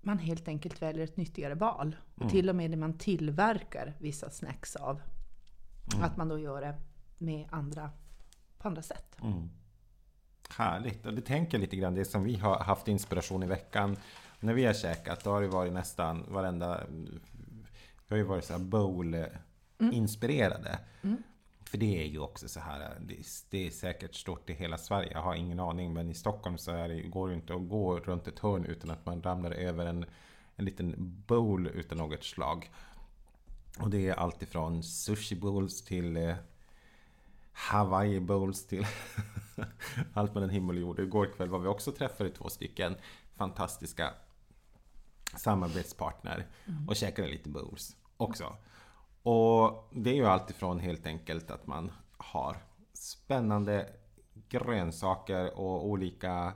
man 0.00 0.18
helt 0.18 0.48
enkelt 0.48 0.82
väljer 0.82 1.04
ett 1.04 1.16
nyttigare 1.16 1.54
val. 1.54 1.96
Och 2.14 2.30
till 2.30 2.48
och 2.48 2.56
med 2.56 2.70
det 2.70 2.76
man 2.76 2.98
tillverkar 2.98 3.94
vissa 3.98 4.30
snacks 4.30 4.76
av. 4.76 5.00
Att 6.02 6.16
man 6.16 6.28
då 6.28 6.38
gör 6.38 6.60
det 6.60 6.74
med 7.18 7.48
andra, 7.50 7.90
på 8.58 8.68
andra 8.68 8.82
sätt. 8.82 9.16
Mm. 9.22 9.50
Härligt. 10.50 11.06
Och 11.06 11.14
det 11.14 11.22
tänker 11.22 11.58
lite 11.58 11.76
grann 11.76 11.94
det 11.94 12.04
som 12.04 12.24
vi 12.24 12.36
har 12.36 12.58
haft 12.58 12.88
inspiration 12.88 13.42
i 13.42 13.46
veckan. 13.46 13.96
När 14.40 14.54
vi 14.54 14.64
har 14.64 14.72
käkat, 14.74 15.24
då 15.24 15.30
har 15.30 15.42
det 15.42 15.48
varit 15.48 15.72
nästan 15.72 16.24
varenda... 16.28 16.80
Vi 18.08 18.14
har 18.14 18.16
ju 18.16 18.22
varit 18.22 18.44
så 18.44 18.52
här 18.52 18.60
bowl-inspirerade. 19.78 20.78
För 21.64 21.78
det 21.78 22.02
är 22.02 22.06
ju 22.06 22.18
också 22.18 22.48
så 22.48 22.60
här, 22.60 22.98
det, 23.50 23.66
är 23.66 23.70
säkert 23.70 24.14
stort 24.14 24.50
i 24.50 24.54
hela 24.54 24.78
Sverige, 24.78 25.10
jag 25.12 25.22
har 25.22 25.34
ingen 25.34 25.60
aning. 25.60 25.92
Men 25.92 26.10
i 26.10 26.14
Stockholm 26.14 26.58
så 26.58 26.70
är 26.70 26.88
det, 26.88 27.02
går 27.02 27.28
det 27.28 27.34
inte 27.34 27.54
att 27.54 27.68
gå 27.68 27.98
runt 27.98 28.28
ett 28.28 28.38
hörn 28.38 28.64
utan 28.64 28.90
att 28.90 29.06
man 29.06 29.22
ramlar 29.22 29.50
över 29.50 29.86
en, 29.86 30.04
en 30.56 30.64
liten 30.64 30.94
bowl 31.26 31.66
utav 31.66 31.98
något 31.98 32.24
slag. 32.24 32.70
Och 33.78 33.90
det 33.90 34.08
är 34.08 34.14
allt 34.14 34.42
ifrån 34.42 34.82
sushi 34.82 35.36
bowls 35.36 35.84
till 35.84 36.16
eh, 36.16 36.36
Hawaii 37.52 38.20
bowls 38.20 38.66
till 38.66 38.86
allt 40.14 40.34
mellan 40.34 40.50
himmel 40.50 40.76
och 40.76 40.82
jord. 40.82 41.00
Igår 41.00 41.28
kväll 41.36 41.48
var 41.48 41.58
vi 41.58 41.68
också 41.68 41.92
träffade 41.92 42.30
två 42.30 42.48
stycken 42.48 42.96
fantastiska 43.34 44.14
samarbetspartner 45.36 46.46
och 46.88 46.96
käkade 46.96 47.28
lite 47.28 47.48
bowls 47.48 47.96
också. 48.16 48.56
Och 49.28 49.88
det 49.92 50.10
är 50.10 50.14
ju 50.14 50.26
alltifrån 50.26 50.78
helt 50.78 51.06
enkelt 51.06 51.50
att 51.50 51.66
man 51.66 51.92
har 52.16 52.56
spännande 52.92 53.92
grönsaker 54.48 55.58
och 55.58 55.86
olika 55.86 56.52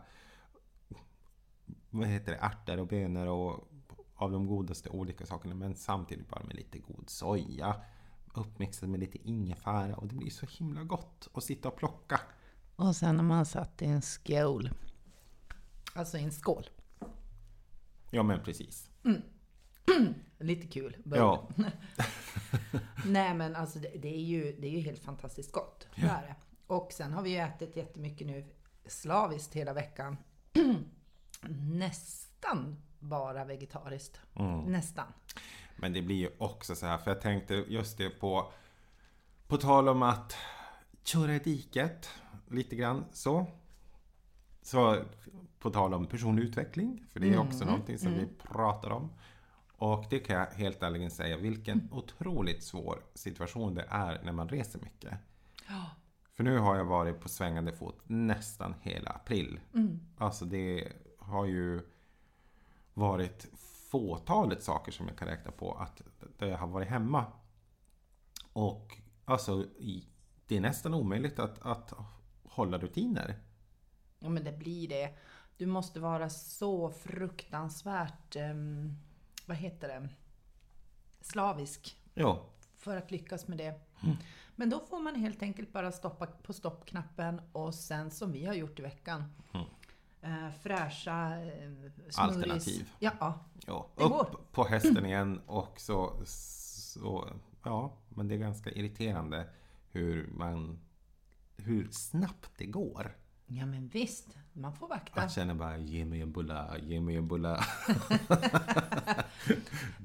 vad 1.90 2.08
heter 2.08 2.32
det, 2.32 2.38
ärtor 2.38 2.78
och 2.78 2.86
bönor 2.86 3.26
och 3.26 3.68
av 4.14 4.32
de 4.32 4.46
godaste 4.46 4.90
olika 4.90 5.26
sakerna 5.26 5.54
men 5.54 5.74
samtidigt 5.74 6.28
bara 6.28 6.44
med 6.44 6.56
lite 6.56 6.78
god 6.78 7.10
soja 7.10 7.76
uppmixad 8.34 8.88
med 8.88 9.00
lite 9.00 9.28
ingefära 9.28 9.96
och 9.96 10.06
det 10.06 10.14
blir 10.14 10.30
så 10.30 10.46
himla 10.46 10.82
gott 10.82 11.28
att 11.34 11.44
sitta 11.44 11.68
och 11.68 11.76
plocka. 11.76 12.20
Och 12.76 12.96
sen 12.96 13.16
har 13.16 13.24
man 13.24 13.46
satt 13.46 13.82
i 13.82 13.86
en 13.86 14.02
skål. 14.02 14.70
Alltså 15.94 16.18
i 16.18 16.22
en 16.22 16.32
skål. 16.32 16.70
Ja 18.10 18.22
men 18.22 18.42
precis. 18.42 18.90
Lite 20.38 20.66
kul. 20.66 20.96
Ja. 21.04 21.48
Nej 23.06 23.34
men 23.34 23.56
alltså 23.56 23.78
det, 23.78 23.88
det, 23.88 24.14
är 24.14 24.22
ju, 24.22 24.56
det 24.60 24.66
är 24.66 24.70
ju 24.70 24.80
helt 24.80 25.02
fantastiskt 25.02 25.52
gott. 25.52 25.86
Det 25.94 26.06
är 26.06 26.22
det. 26.22 26.34
Och 26.66 26.92
sen 26.92 27.12
har 27.12 27.22
vi 27.22 27.30
ju 27.30 27.36
ätit 27.36 27.76
jättemycket 27.76 28.26
nu 28.26 28.46
slaviskt 28.86 29.54
hela 29.54 29.72
veckan. 29.72 30.16
Nästan 31.70 32.76
bara 32.98 33.44
vegetariskt. 33.44 34.20
Nästan. 34.66 35.06
Men 35.76 35.92
det 35.92 36.02
blir 36.02 36.16
ju 36.16 36.30
också 36.38 36.74
så 36.74 36.86
här, 36.86 36.98
för 36.98 37.10
jag 37.10 37.20
tänkte 37.20 37.54
just 37.54 37.98
det 37.98 38.10
på 38.10 38.52
På 39.46 39.56
tal 39.56 39.88
om 39.88 40.02
att 40.02 40.36
köra 41.04 41.34
i 41.34 41.38
diket 41.38 42.10
lite 42.48 42.76
grann 42.76 43.04
så. 43.12 43.46
Så 44.62 45.02
på 45.58 45.70
tal 45.70 45.94
om 45.94 46.06
personlig 46.06 46.42
utveckling, 46.42 47.06
för 47.12 47.20
det 47.20 47.34
är 47.34 47.38
också 47.38 47.64
någonting 47.64 47.98
som 47.98 48.14
vi 48.14 48.26
pratar 48.26 48.90
om. 48.90 49.10
Och 49.80 50.04
det 50.10 50.18
kan 50.18 50.36
jag 50.36 50.46
helt 50.46 50.82
ärligen 50.82 51.10
säga, 51.10 51.36
vilken 51.36 51.88
otroligt 51.92 52.62
svår 52.62 53.02
situation 53.14 53.74
det 53.74 53.86
är 53.90 54.20
när 54.24 54.32
man 54.32 54.48
reser 54.48 54.78
mycket. 54.78 55.18
Ja. 55.68 55.90
För 56.34 56.44
nu 56.44 56.58
har 56.58 56.76
jag 56.76 56.84
varit 56.84 57.20
på 57.20 57.28
svängande 57.28 57.72
fot 57.72 58.00
nästan 58.04 58.74
hela 58.82 59.10
april. 59.10 59.60
Alltså 60.18 60.44
det 60.44 60.92
har 61.18 61.46
ju 61.46 61.80
varit 62.94 63.48
fåtalet 63.90 64.62
saker 64.62 64.92
som 64.92 65.08
jag 65.08 65.18
kan 65.18 65.28
räkna 65.28 65.50
på 65.50 65.72
att 65.72 66.02
jag 66.38 66.58
har 66.58 66.66
varit 66.66 66.88
hemma. 66.88 67.26
Och 68.52 68.98
alltså 69.24 69.66
det 70.46 70.56
är 70.56 70.60
nästan 70.60 70.94
omöjligt 70.94 71.38
att, 71.38 71.58
att 71.62 71.92
hålla 72.44 72.78
rutiner. 72.78 73.38
Ja 74.18 74.28
men 74.28 74.44
det 74.44 74.52
blir 74.52 74.88
det. 74.88 75.14
Du 75.56 75.66
måste 75.66 76.00
vara 76.00 76.30
så 76.30 76.90
fruktansvärt, 76.90 78.36
ehm, 78.36 78.96
vad 79.50 79.58
heter 79.58 79.88
det, 79.88 80.08
slavisk 81.20 81.96
Ja, 82.14 82.44
för 82.76 82.96
att 82.96 83.10
lyckas 83.10 83.48
med 83.48 83.58
det. 83.58 83.80
Men 84.56 84.70
då 84.70 84.80
får 84.80 85.00
man 85.00 85.14
helt 85.14 85.42
enkelt 85.42 85.72
bara 85.72 85.92
stoppa 85.92 86.26
på 86.26 86.52
stoppknappen 86.52 87.40
och 87.52 87.74
sen 87.74 88.10
som 88.10 88.32
vi 88.32 88.46
har 88.46 88.54
gjort 88.54 88.78
i 88.78 88.82
veckan. 88.82 89.24
Eh, 90.22 90.50
fräscha 90.62 91.42
eh, 91.42 91.70
smoothies. 91.70 92.18
Alternativ. 92.18 92.92
Ja, 92.98 93.12
ja. 93.66 93.86
ja. 93.96 94.26
Upp 94.32 94.52
på 94.52 94.64
hästen 94.64 95.06
igen 95.06 95.40
och 95.46 95.80
så, 95.80 96.12
så 96.24 97.28
ja, 97.64 97.92
men 98.08 98.28
det 98.28 98.34
är 98.34 98.38
ganska 98.38 98.70
irriterande 98.70 99.48
hur 99.90 100.26
man 100.26 100.78
hur 101.56 101.88
snabbt 101.90 102.50
det 102.56 102.66
går. 102.66 103.16
Ja 103.52 103.66
men 103.66 103.88
visst, 103.88 104.38
man 104.52 104.74
får 104.74 104.88
vakta. 104.88 105.20
Jag 105.20 105.32
känner 105.32 105.54
bara, 105.54 105.78
ge 105.78 106.04
mig 106.04 106.20
en 106.20 106.32
bulla, 106.32 106.78
ge 106.78 107.00
mig 107.00 107.16
en 107.16 107.28
bulla. 107.28 107.56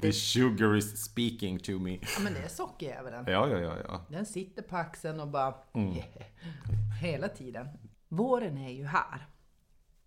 The 0.01 0.11
sugar 0.13 0.75
is 0.75 1.03
speaking 1.03 1.59
to 1.59 1.71
me. 1.71 1.91
Ja 1.91 2.23
men 2.23 2.33
det 2.33 2.39
är 2.39 2.47
sockerdjävulen. 2.47 3.25
Ja, 3.27 3.47
ja, 3.47 3.59
ja, 3.59 3.77
ja. 3.87 4.05
Den 4.09 4.25
sitter 4.25 4.61
på 4.61 4.77
axeln 4.77 5.19
och 5.19 5.27
bara 5.27 5.55
hela 7.01 7.27
tiden. 7.27 7.67
Våren 8.07 8.57
är 8.57 8.71
ju 8.71 8.85
här. 8.85 9.27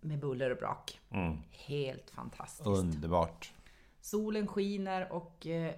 Med 0.01 0.19
buller 0.19 0.51
och 0.51 0.57
brak. 0.57 0.99
Mm. 1.09 1.37
Helt 1.51 2.09
fantastiskt. 2.09 2.67
Underbart. 2.67 3.53
Solen 4.01 4.47
skiner 4.47 5.11
och 5.11 5.47
eh, 5.47 5.73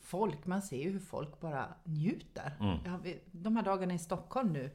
folk, 0.00 0.46
man 0.46 0.62
ser 0.62 0.82
ju 0.82 0.90
hur 0.90 1.00
folk 1.00 1.40
bara 1.40 1.74
njuter. 1.84 2.56
Mm. 2.60 3.18
De 3.32 3.56
här 3.56 3.62
dagarna 3.62 3.94
i 3.94 3.98
Stockholm 3.98 4.52
nu. 4.52 4.70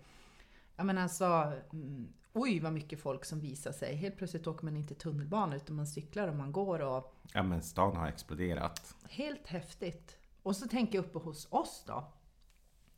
Jag 0.75 0.85
menar 0.85 1.01
alltså, 1.01 1.53
mm, 1.73 2.13
oj 2.41 2.59
vad 2.59 2.73
mycket 2.73 2.99
folk 2.99 3.25
som 3.25 3.39
visar 3.39 3.71
sig. 3.71 3.95
Helt 3.95 4.17
plötsligt 4.17 4.47
åker 4.47 4.65
man 4.65 4.75
inte 4.75 4.95
tunnelbana 4.95 5.55
utan 5.55 5.75
man 5.75 5.87
cyklar 5.87 6.27
och 6.27 6.35
man 6.35 6.51
går 6.51 6.79
och 6.79 7.15
Ja 7.33 7.43
men 7.43 7.61
stan 7.61 7.95
har 7.95 8.07
exploderat. 8.07 8.95
helt 9.09 9.47
häftigt. 9.47 10.17
Och 10.43 10.55
så 10.55 10.67
tänker 10.67 10.95
jag 10.95 11.05
uppe 11.05 11.19
hos 11.19 11.47
oss 11.51 11.83
då. 11.87 12.13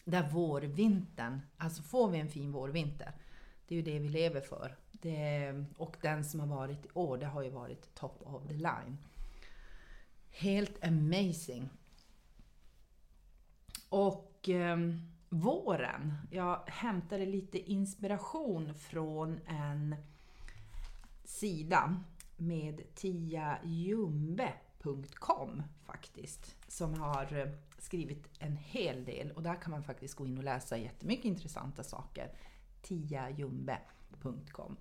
Där 0.06 0.30
vårvintern, 0.30 1.42
alltså 1.58 1.84
får 1.84 2.10
vi 2.10 2.20
en 2.20 2.30
fin 2.30 2.52
vårvinter. 2.52 3.14
Det 3.68 3.76
är 3.76 3.78
ju 3.78 3.84
det 3.84 4.00
vi 4.00 4.10
lever 4.10 4.42
för. 4.42 4.78
Det, 4.92 5.54
och 5.78 5.98
den 6.02 6.26
som 6.26 6.40
har 6.40 6.48
varit 6.48 6.86
i 6.86 6.90
år, 6.94 7.18
det 7.18 7.26
har 7.26 7.42
ju 7.44 7.50
varit 7.50 7.96
top 7.96 8.22
of 8.22 8.48
the 8.48 8.54
line. 8.54 8.98
Helt 10.30 10.84
amazing. 10.84 11.70
Och 13.90 14.50
ehm, 14.50 15.11
våren, 15.32 16.14
jag 16.32 16.64
hämtade 16.68 17.26
lite 17.26 17.72
inspiration 17.72 18.74
från 18.74 19.40
en 19.46 19.96
sida 21.24 22.04
med 22.38 22.96
tiajumbe.com 22.96 25.64
faktiskt. 25.86 26.56
Som 26.68 26.94
har 26.94 27.38
eh, 27.38 27.48
skrivit 27.78 28.30
en 28.40 28.58
hel 28.58 29.06
del 29.06 29.32
och 29.32 29.44
där 29.44 29.62
kan 29.62 29.72
man 29.72 29.84
faktiskt 29.84 30.16
gå 30.16 30.26
in 30.26 30.38
och 30.38 30.44
läsa 30.44 30.78
jättemycket 30.78 31.26
intressanta 31.26 31.84
saker. 31.84 32.32
tiajumbe.com 32.82 34.78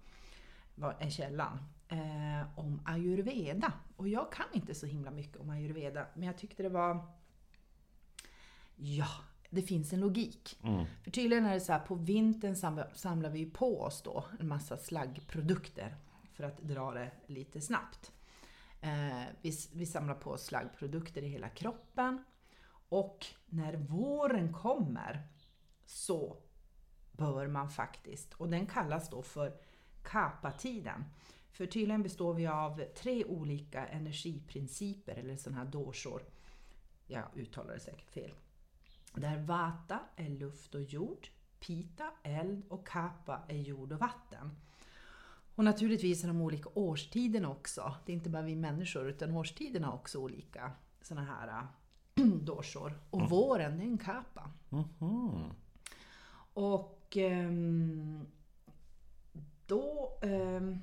var 0.75 0.97
är 0.99 1.11
källan. 1.11 1.59
Eh, 1.89 2.59
om 2.59 2.81
ayurveda. 2.85 3.73
Och 3.97 4.09
jag 4.09 4.33
kan 4.33 4.47
inte 4.53 4.75
så 4.75 4.87
himla 4.87 5.11
mycket 5.11 5.37
om 5.37 5.51
ayurveda 5.51 6.07
men 6.15 6.23
jag 6.23 6.39
tyckte 6.39 6.63
det 6.63 6.69
var... 6.69 7.07
Ja, 8.77 9.09
det 9.51 9.63
finns 9.63 9.93
en 9.93 10.01
logik. 10.01 10.59
Mm. 10.63 10.87
För 11.03 11.11
tydligen 11.11 11.47
är 11.47 11.55
det 11.55 11.61
så 11.61 11.73
här, 11.73 11.81
på 11.81 11.95
vintern 11.95 12.57
samlar, 12.95 13.31
vi 13.31 13.51
på 13.51 13.83
oss 13.83 14.03
då 14.03 14.25
en 14.41 14.49
massa 14.49 14.77
slaggprodukter 14.77 15.97
för 16.33 16.45
att 16.45 16.59
dra 16.59 16.91
det 16.91 17.11
lite 17.27 17.61
snabbt. 17.61 18.13
Eh, 18.81 19.23
vi, 19.43 19.53
vi 19.73 19.87
samlar 19.87 20.15
på 20.15 20.31
oss 20.31 20.45
slaggprodukter 20.45 21.23
i 21.23 21.29
hela 21.29 21.49
kroppen 21.49 22.25
och 22.89 23.27
när 23.47 23.77
våren 23.77 24.53
kommer 24.53 25.29
så 25.87 26.37
bör 27.13 27.47
man 27.47 27.71
faktiskt, 27.71 28.35
och 28.35 28.49
den 28.49 28.67
kallas 28.67 29.11
då 29.11 29.23
för 29.23 29.57
kapatiden. 30.03 31.05
För 31.53 31.67
tydligen 31.67 32.03
består 32.03 32.35
vi 32.35 32.47
av 32.47 32.85
tre 32.97 33.25
olika 33.25 33.87
energiprinciper 33.87 35.15
eller 35.15 35.37
sådana 35.37 35.65
här 35.65 35.71
doshor. 35.71 36.23
Jag 37.07 37.25
uttalar 37.35 37.75
det 37.75 37.81
säkert 37.81 38.11
fel. 38.11 38.33
Där 39.15 39.39
vata 39.39 40.01
är 40.17 40.29
luft 40.29 40.75
och 40.75 40.83
jord, 40.83 41.29
pita 41.61 42.11
eld 42.23 42.65
och 42.69 42.87
kappa 42.87 43.43
är 43.49 43.59
jord 43.59 43.93
och 43.93 43.99
vatten. 43.99 44.51
Och 45.55 45.65
naturligtvis 45.65 46.25
är 46.25 46.29
de 46.29 46.41
olika 46.41 46.69
årstiderna 46.75 47.51
också. 47.51 47.95
Det 48.07 48.13
är 48.13 48.17
inte 48.17 48.31
bara 48.31 48.43
vi 48.43 48.57
människor 48.57 49.09
utan 49.09 49.37
årstiderna 49.37 49.87
har 49.87 49.95
också 49.95 50.19
olika 50.19 50.73
sådana 51.03 51.27
här 51.27 51.49
äh, 51.49 52.25
doshor. 52.25 52.99
Och 53.11 53.31
våren 53.31 53.79
det 53.79 53.85
är 53.85 53.87
en 53.87 53.99
kappa. 53.99 54.51
Mhm. 54.69 55.51
Och 56.55 57.17
ehm, 57.17 58.27
då, 59.67 60.19
ehm, 60.23 60.79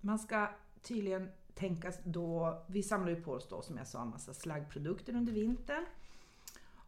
man 0.00 0.18
ska 0.18 0.48
tydligen 0.82 1.30
tänka 1.54 1.92
då, 2.04 2.62
vi 2.66 2.82
samlar 2.82 3.10
ju 3.10 3.22
på 3.22 3.32
oss 3.32 3.48
då 3.48 3.62
som 3.62 3.76
jag 3.76 3.86
sa 3.86 4.02
en 4.02 4.08
massa 4.08 4.34
slaggprodukter 4.34 5.16
under 5.16 5.32
vintern. 5.32 5.86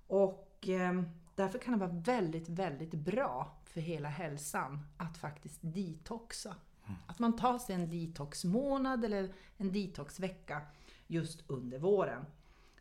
Och 0.07 0.52
ehm, 0.69 1.09
därför 1.35 1.59
kan 1.59 1.73
det 1.73 1.87
vara 1.87 2.01
väldigt, 2.01 2.49
väldigt 2.49 2.95
bra 2.95 3.57
för 3.65 3.81
hela 3.81 4.09
hälsan 4.09 4.87
att 4.97 5.17
faktiskt 5.17 5.59
detoxa. 5.63 6.57
Att 7.07 7.19
man 7.19 7.37
tar 7.37 7.59
sig 7.59 7.75
en 7.75 7.91
detoxmånad 7.91 9.05
eller 9.05 9.33
en 9.57 9.73
detoxvecka 9.73 10.63
just 11.07 11.51
under 11.51 11.79
våren. 11.79 12.25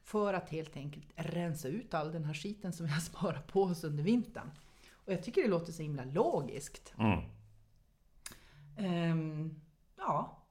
För 0.03 0.33
att 0.33 0.49
helt 0.49 0.77
enkelt 0.77 1.05
rensa 1.15 1.67
ut 1.67 1.93
all 1.93 2.11
den 2.11 2.25
här 2.25 2.33
skiten 2.33 2.73
som 2.73 2.85
vi 2.85 2.91
har 2.91 3.01
sparat 3.11 3.47
på 3.47 3.63
oss 3.63 3.83
under 3.83 4.03
vintern. 4.03 4.51
Och 4.93 5.13
jag 5.13 5.23
tycker 5.23 5.41
det 5.41 5.47
låter 5.47 5.71
så 5.71 5.81
himla 5.81 6.05
logiskt. 6.05 6.93
Mm. 6.97 7.19
Ehm, 8.77 9.61
ja, 9.97 10.41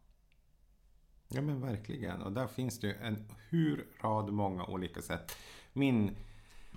Ja 1.33 1.43
men 1.43 1.61
verkligen. 1.61 2.23
Och 2.23 2.33
där 2.33 2.47
finns 2.47 2.81
det 2.81 2.87
ju 2.87 2.95
en 2.95 3.25
hur 3.49 3.87
rad 4.01 4.33
många 4.33 4.65
olika 4.65 5.03
sätt. 5.03 5.37
Min 5.73 6.17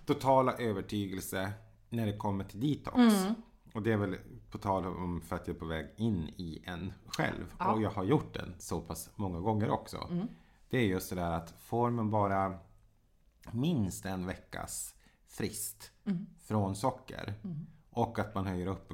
totala 0.05 0.53
övertygelse 0.53 1.53
när 1.89 2.05
det 2.05 2.17
kommer 2.17 2.43
till 2.43 2.59
detox. 2.59 2.97
Mm. 2.97 3.33
Och 3.73 3.81
det 3.81 3.93
är 3.93 3.97
väl 3.97 4.17
på 4.51 4.57
tal 4.57 4.85
om 4.85 5.21
för 5.21 5.35
att 5.35 5.47
jag 5.47 5.55
är 5.55 5.59
på 5.59 5.65
väg 5.65 5.87
in 5.95 6.29
i 6.37 6.63
en 6.65 6.93
själv. 7.05 7.53
Ja. 7.59 7.73
Och 7.73 7.81
jag 7.81 7.89
har 7.89 8.03
gjort 8.03 8.33
den 8.33 8.55
så 8.59 8.81
pass 8.81 9.09
många 9.15 9.39
gånger 9.39 9.69
också. 9.69 10.07
Mm. 10.11 10.27
Det 10.69 10.77
är 10.77 10.85
just 10.85 11.09
det 11.09 11.15
där 11.15 11.31
att 11.31 11.51
får 11.59 11.89
man 11.89 12.09
bara 12.09 12.57
minst 13.51 14.05
en 14.05 14.25
veckas 14.25 14.95
frist 15.27 15.91
Mm. 16.05 16.25
från 16.43 16.75
socker. 16.75 17.33
Och 17.89 18.19
att 18.19 18.35
man 18.35 18.47
höjer 18.47 18.67
upp, 18.67 18.91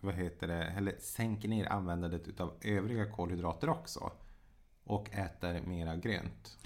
vad 0.00 0.14
heter 0.14 0.46
det, 0.48 0.64
eller 0.64 0.94
sänker 0.98 1.48
ner 1.48 1.66
användandet 1.72 2.28
utav 2.28 2.52
övriga 2.60 3.12
kolhydrater 3.12 3.68
också. 3.68 4.12
Och 4.84 5.10
äter 5.12 5.62
mera 5.66 5.96
grönt. 5.96 6.58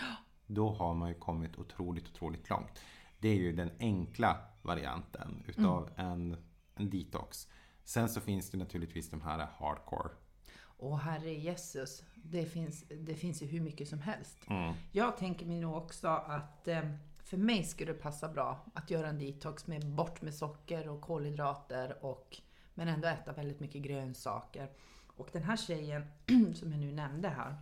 Då 0.46 0.70
har 0.70 0.94
man 0.94 1.08
ju 1.08 1.14
kommit 1.14 1.58
otroligt, 1.58 2.08
otroligt 2.08 2.50
långt. 2.50 2.80
Det 3.24 3.30
är 3.30 3.34
ju 3.34 3.52
den 3.52 3.70
enkla 3.78 4.36
varianten 4.62 5.42
utav 5.46 5.90
en, 5.96 6.36
en 6.74 6.90
detox. 6.90 7.48
Sen 7.84 8.08
så 8.08 8.20
finns 8.20 8.50
det 8.50 8.58
naturligtvis 8.58 9.10
de 9.10 9.20
här 9.20 9.46
hardcore. 9.58 10.10
och 10.56 10.98
herre 10.98 11.34
Jesus, 11.34 12.02
det 12.14 12.44
finns, 12.44 12.84
det 12.88 13.14
finns 13.14 13.42
ju 13.42 13.46
hur 13.46 13.60
mycket 13.60 13.88
som 13.88 14.00
helst. 14.00 14.38
Mm. 14.48 14.74
Jag 14.92 15.16
tänker 15.16 15.46
mig 15.46 15.60
nog 15.60 15.76
också 15.76 16.08
att 16.08 16.68
eh, 16.68 16.82
för 17.24 17.36
mig 17.36 17.64
skulle 17.64 17.92
det 17.92 17.98
passa 17.98 18.28
bra 18.28 18.64
att 18.74 18.90
göra 18.90 19.08
en 19.08 19.18
detox 19.18 19.66
med 19.66 19.86
bort 19.86 20.22
med 20.22 20.34
socker 20.34 20.88
och 20.88 21.00
kolhydrater 21.00 22.04
och 22.04 22.36
men 22.74 22.88
ändå 22.88 23.08
äta 23.08 23.32
väldigt 23.32 23.60
mycket 23.60 23.82
grönsaker. 23.82 24.70
Och 25.16 25.28
den 25.32 25.42
här 25.42 25.56
tjejen 25.56 26.04
som 26.54 26.72
jag 26.72 26.80
nu 26.80 26.92
nämnde 26.92 27.28
här, 27.28 27.56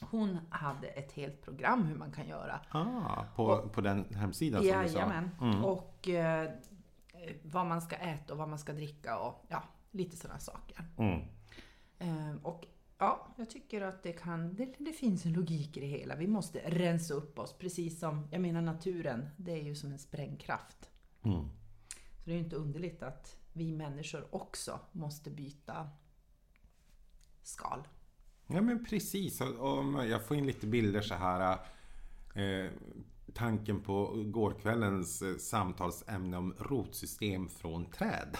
hon 0.00 0.38
hade 0.50 0.88
ett 0.88 1.12
helt 1.12 1.42
program 1.42 1.84
hur 1.84 1.96
man 1.96 2.12
kan 2.12 2.28
göra. 2.28 2.60
Ah, 2.70 3.24
på, 3.36 3.68
på 3.68 3.80
den 3.80 4.14
hemsidan 4.14 4.64
som 4.64 4.82
du 4.82 4.88
sa. 4.88 5.12
Mm. 5.40 5.64
Och 5.64 6.08
eh, 6.08 6.50
vad 7.42 7.66
man 7.66 7.82
ska 7.82 7.96
äta 7.96 8.32
och 8.32 8.38
vad 8.38 8.48
man 8.48 8.58
ska 8.58 8.72
dricka 8.72 9.18
och 9.18 9.44
ja, 9.48 9.62
lite 9.90 10.16
sådana 10.16 10.38
saker. 10.38 10.84
Mm. 10.98 11.20
Eh, 11.98 12.42
och 12.42 12.66
ja, 12.98 13.34
jag 13.36 13.50
tycker 13.50 13.80
att 13.80 14.02
det 14.02 14.12
kan, 14.12 14.54
det, 14.54 14.74
det 14.78 14.92
finns 14.92 15.24
en 15.24 15.32
logik 15.32 15.76
i 15.76 15.80
det 15.80 15.86
hela. 15.86 16.16
Vi 16.16 16.26
måste 16.26 16.58
rensa 16.58 17.14
upp 17.14 17.38
oss, 17.38 17.58
precis 17.58 18.00
som, 18.00 18.28
jag 18.30 18.40
menar 18.40 18.60
naturen, 18.60 19.28
det 19.36 19.52
är 19.52 19.62
ju 19.62 19.74
som 19.74 19.92
en 19.92 19.98
sprängkraft. 19.98 20.90
Mm. 21.22 21.48
Så 22.18 22.24
det 22.24 22.30
är 22.30 22.34
ju 22.34 22.44
inte 22.44 22.56
underligt 22.56 23.02
att 23.02 23.36
vi 23.52 23.72
människor 23.72 24.34
också 24.34 24.80
måste 24.92 25.30
byta 25.30 25.90
skal. 27.42 27.88
Ja 28.50 28.60
men 28.60 28.84
precis. 28.84 29.40
Och, 29.40 30.06
jag 30.06 30.26
får 30.26 30.36
in 30.36 30.46
lite 30.46 30.66
bilder 30.66 31.00
så 31.00 31.14
här. 31.14 31.58
Eh, 32.34 32.70
tanken 33.34 33.80
på 33.80 34.12
gårkvällens 34.26 35.22
eh, 35.22 35.36
samtalsämne 35.36 36.36
om 36.36 36.54
rotsystem 36.58 37.48
från 37.48 37.86
träd. 37.90 38.36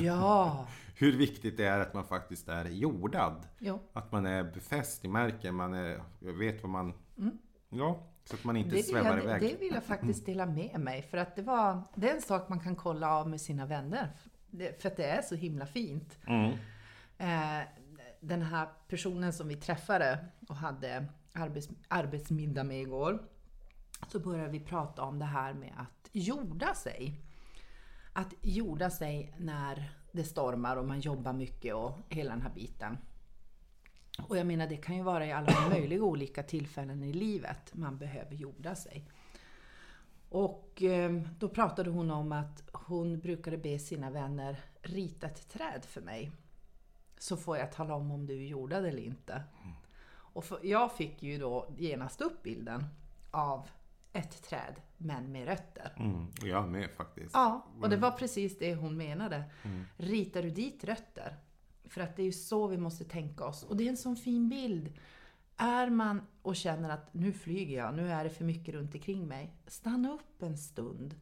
Ja! 0.00 0.66
Hur 0.94 1.16
viktigt 1.16 1.56
det 1.56 1.64
är 1.64 1.80
att 1.80 1.94
man 1.94 2.04
faktiskt 2.04 2.48
är 2.48 2.64
jordad. 2.64 3.46
Jo, 3.58 3.80
Att 3.92 4.12
man 4.12 4.26
är 4.26 4.44
befäst 4.44 5.04
i 5.04 5.08
marken. 5.08 5.54
Man 5.54 5.74
är, 5.74 6.00
vet 6.20 6.62
vad 6.62 6.70
man... 6.70 6.94
Mm. 7.18 7.38
Ja, 7.68 8.06
så 8.24 8.34
att 8.34 8.44
man 8.44 8.56
inte 8.56 8.76
det 8.76 8.82
svävar 8.82 9.16
jag, 9.16 9.24
iväg. 9.24 9.40
det 9.40 9.60
vill 9.60 9.74
jag 9.74 9.84
faktiskt 9.84 10.26
dela 10.26 10.46
med 10.46 10.80
mig. 10.80 11.02
För 11.02 11.18
att 11.18 11.36
det, 11.36 11.42
var, 11.42 11.82
det 11.94 12.10
är 12.10 12.14
en 12.14 12.22
sak 12.22 12.48
man 12.48 12.60
kan 12.60 12.76
kolla 12.76 13.12
av 13.12 13.28
med 13.28 13.40
sina 13.40 13.66
vänner. 13.66 14.10
För 14.80 14.88
att 14.88 14.96
det 14.96 15.04
är 15.04 15.22
så 15.22 15.34
himla 15.34 15.66
fint. 15.66 16.18
Mm. 16.26 16.52
Eh, 17.18 17.66
den 18.20 18.42
här 18.42 18.68
personen 18.88 19.32
som 19.32 19.48
vi 19.48 19.56
träffade 19.56 20.18
och 20.48 20.56
hade 20.56 21.06
arbets, 21.32 21.68
arbetsmiddag 21.88 22.64
med 22.64 22.80
igår. 22.80 23.22
Så 24.08 24.20
började 24.20 24.50
vi 24.50 24.60
prata 24.60 25.02
om 25.02 25.18
det 25.18 25.24
här 25.24 25.54
med 25.54 25.72
att 25.76 26.08
jorda 26.12 26.74
sig. 26.74 27.20
Att 28.12 28.34
jorda 28.42 28.90
sig 28.90 29.34
när 29.38 29.90
det 30.12 30.24
stormar 30.24 30.76
och 30.76 30.84
man 30.84 31.00
jobbar 31.00 31.32
mycket 31.32 31.74
och 31.74 31.98
hela 32.08 32.30
den 32.30 32.42
här 32.42 32.54
biten. 32.54 32.98
Och 34.22 34.36
jag 34.36 34.46
menar 34.46 34.66
det 34.66 34.76
kan 34.76 34.96
ju 34.96 35.02
vara 35.02 35.26
i 35.26 35.32
alla 35.32 35.68
möjliga 35.70 36.02
olika 36.02 36.42
tillfällen 36.42 37.02
i 37.02 37.12
livet 37.12 37.74
man 37.74 37.98
behöver 37.98 38.34
jorda 38.34 38.74
sig. 38.74 39.10
Och 40.28 40.82
eh, 40.82 41.22
då 41.38 41.48
pratade 41.48 41.90
hon 41.90 42.10
om 42.10 42.32
att 42.32 42.68
hon 42.72 43.20
brukade 43.20 43.58
be 43.58 43.78
sina 43.78 44.10
vänner 44.10 44.60
rita 44.82 45.26
ett 45.26 45.48
träd 45.48 45.84
för 45.84 46.00
mig. 46.00 46.32
Så 47.18 47.36
får 47.36 47.56
jag 47.56 47.72
tala 47.72 47.94
om 47.94 48.10
om 48.10 48.26
du 48.26 48.34
är 48.34 48.46
jordad 48.46 48.84
eller 48.84 49.02
inte. 49.02 49.42
Och 50.08 50.44
för, 50.44 50.60
jag 50.62 50.92
fick 50.92 51.22
ju 51.22 51.38
då 51.38 51.74
genast 51.78 52.20
upp 52.20 52.42
bilden 52.42 52.84
av 53.30 53.68
ett 54.12 54.42
träd 54.42 54.74
men 54.96 55.32
med 55.32 55.46
rötter. 55.46 55.92
Mm. 55.96 56.26
Jag 56.42 56.68
med 56.68 56.90
faktiskt. 56.90 57.30
Ja, 57.34 57.66
och 57.80 57.90
det 57.90 57.96
var 57.96 58.10
precis 58.10 58.58
det 58.58 58.74
hon 58.74 58.96
menade. 58.96 59.44
Ritar 59.96 60.42
du 60.42 60.50
dit 60.50 60.84
rötter, 60.84 61.36
För 61.84 62.00
att 62.00 62.16
det 62.16 62.22
är 62.22 62.26
ju 62.26 62.32
så 62.32 62.66
vi 62.66 62.78
måste 62.78 63.04
tänka 63.04 63.44
oss. 63.44 63.62
Och 63.62 63.76
det 63.76 63.84
är 63.84 63.88
en 63.88 63.96
sån 63.96 64.16
fin 64.16 64.48
bild. 64.48 64.92
Är 65.56 65.90
man 65.90 66.26
och 66.42 66.56
känner 66.56 66.90
att 66.90 67.14
nu 67.14 67.32
flyger 67.32 67.76
jag, 67.76 67.94
nu 67.94 68.12
är 68.12 68.24
det 68.24 68.30
för 68.30 68.44
mycket 68.44 68.74
runt 68.74 68.94
omkring 68.94 69.28
mig. 69.28 69.56
Stanna 69.66 70.12
upp 70.12 70.42
en 70.42 70.58
stund. 70.58 71.14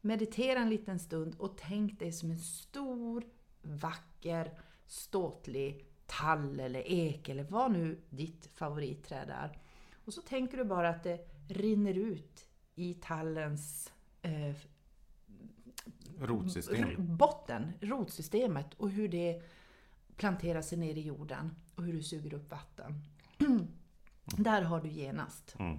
Meditera 0.00 0.58
en 0.58 0.70
liten 0.70 0.98
stund 0.98 1.34
och 1.38 1.56
tänk 1.58 1.98
dig 1.98 2.12
som 2.12 2.30
en 2.30 2.38
stor, 2.38 3.24
vacker, 3.62 4.58
ståtlig 4.86 5.86
tall 6.06 6.60
eller 6.60 6.82
ek 6.92 7.28
eller 7.28 7.44
vad 7.44 7.72
nu 7.72 8.00
ditt 8.10 8.46
favoritträd 8.54 9.30
är. 9.30 9.58
Och 10.04 10.14
så 10.14 10.22
tänker 10.22 10.56
du 10.58 10.64
bara 10.64 10.88
att 10.88 11.02
det 11.02 11.28
rinner 11.48 11.94
ut 11.94 12.48
i 12.74 12.94
tallens 12.94 13.92
eh, 14.22 14.54
Rotsystem. 16.18 17.16
botten, 17.16 17.72
rotsystemet 17.80 18.74
och 18.74 18.90
hur 18.90 19.08
det 19.08 19.42
planterar 20.16 20.62
sig 20.62 20.78
ner 20.78 20.94
i 20.94 21.00
jorden 21.00 21.54
och 21.74 21.82
hur 21.84 21.92
du 21.92 22.02
suger 22.02 22.34
upp 22.34 22.50
vatten. 22.50 23.00
Där 24.24 24.62
har 24.62 24.80
du 24.80 24.88
genast 24.88 25.54
Mm. 25.58 25.78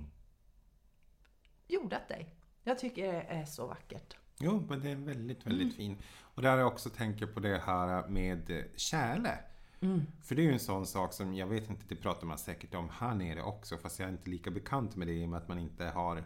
jordat 1.68 2.08
dig. 2.08 2.36
Jag 2.64 2.80
tycker 2.80 3.14
det 3.14 3.22
är 3.22 3.46
så 3.46 3.68
vackert. 3.68 4.18
Jo, 4.40 4.66
men 4.70 4.80
det 4.82 4.92
är 4.92 4.96
väldigt, 4.96 5.46
väldigt 5.46 5.62
Mm. 5.64 5.76
fin. 5.76 5.98
Och 6.22 6.42
där 6.42 6.58
jag 6.58 6.68
också 6.68 6.90
tänker 6.90 7.26
på 7.28 7.40
det 7.40 7.62
här 7.66 8.08
med 8.08 8.64
kärle. 8.76 9.40
Mm. 9.80 10.02
För 10.24 10.36
det 10.36 10.42
är 10.42 10.44
ju 10.44 10.54
en 10.54 10.60
sån 10.60 10.86
sak 10.86 11.14
som 11.14 11.36
jag 11.36 11.48
vet 11.48 11.70
inte, 11.70 11.86
det 11.88 11.96
pratar 11.96 12.28
man 12.28 12.38
säkert 12.38 12.76
om 12.76 12.90
här 12.90 13.14
nere 13.16 13.42
också. 13.44 13.78
Fast 13.78 14.00
jag 14.00 14.08
är 14.08 14.12
inte 14.12 14.30
lika 14.30 14.52
bekant 14.52 14.96
med 14.96 15.08
det 15.08 15.14
i 15.14 15.26
och 15.26 15.30
med 15.30 15.38
att 15.38 15.48
man 15.48 15.60
inte 15.60 15.86
har 15.86 16.24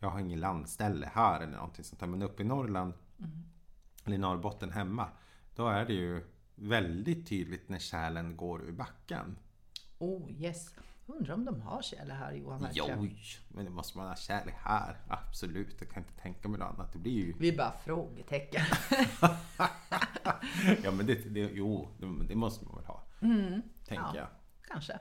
Jag 0.00 0.08
har 0.10 0.20
ingen 0.20 0.40
landställe 0.40 1.10
här 1.14 1.40
eller 1.40 1.56
någonting 1.56 1.84
sånt 1.84 2.00
där. 2.00 2.06
Men 2.06 2.22
uppe 2.22 2.42
i 2.42 2.46
Norrland 2.46 2.92
Mm. 3.18 3.30
eller 4.04 4.18
Norrbotten 4.18 4.70
hemma. 4.72 5.08
Då 5.54 5.68
är 5.68 5.84
det 5.86 5.92
ju 5.92 6.24
väldigt 6.54 7.28
tydligt 7.28 7.68
när 7.68 7.78
kärlen 7.78 8.36
går 8.36 8.62
ur 8.62 8.72
backen. 8.72 9.36
Oh 9.98 10.30
yes. 10.30 10.74
Undrar 11.06 11.34
om 11.34 11.44
de 11.44 11.60
har 11.60 11.82
tjäle 11.82 12.14
här 12.14 12.32
Johan 12.32 12.62
verkligen? 12.62 13.02
Jo, 13.04 13.10
men 13.48 13.64
det 13.64 13.70
måste 13.70 13.98
man 13.98 14.08
ha 14.08 14.16
kärlek 14.16 14.54
här. 14.58 14.96
Absolut, 15.08 15.76
jag 15.80 15.90
kan 15.90 16.02
inte 16.02 16.22
tänka 16.22 16.48
mig 16.48 16.58
något 16.60 16.74
annat. 16.74 16.92
Det 16.92 16.98
blir 16.98 17.12
ju... 17.12 17.34
Vi 17.38 17.48
är 17.48 17.56
bara 17.56 17.72
frågetecken. 17.84 18.62
Ja 20.82 20.90
men 20.90 21.06
det, 21.06 21.14
det, 21.34 21.40
jo, 21.40 21.88
det, 22.28 22.34
måste 22.34 22.64
man 22.64 22.76
väl 22.76 22.84
ha. 22.84 23.02
Tänker 23.86 24.04
Ja. 24.04 24.12
jag. 24.14 24.26
Kanske. 24.62 24.98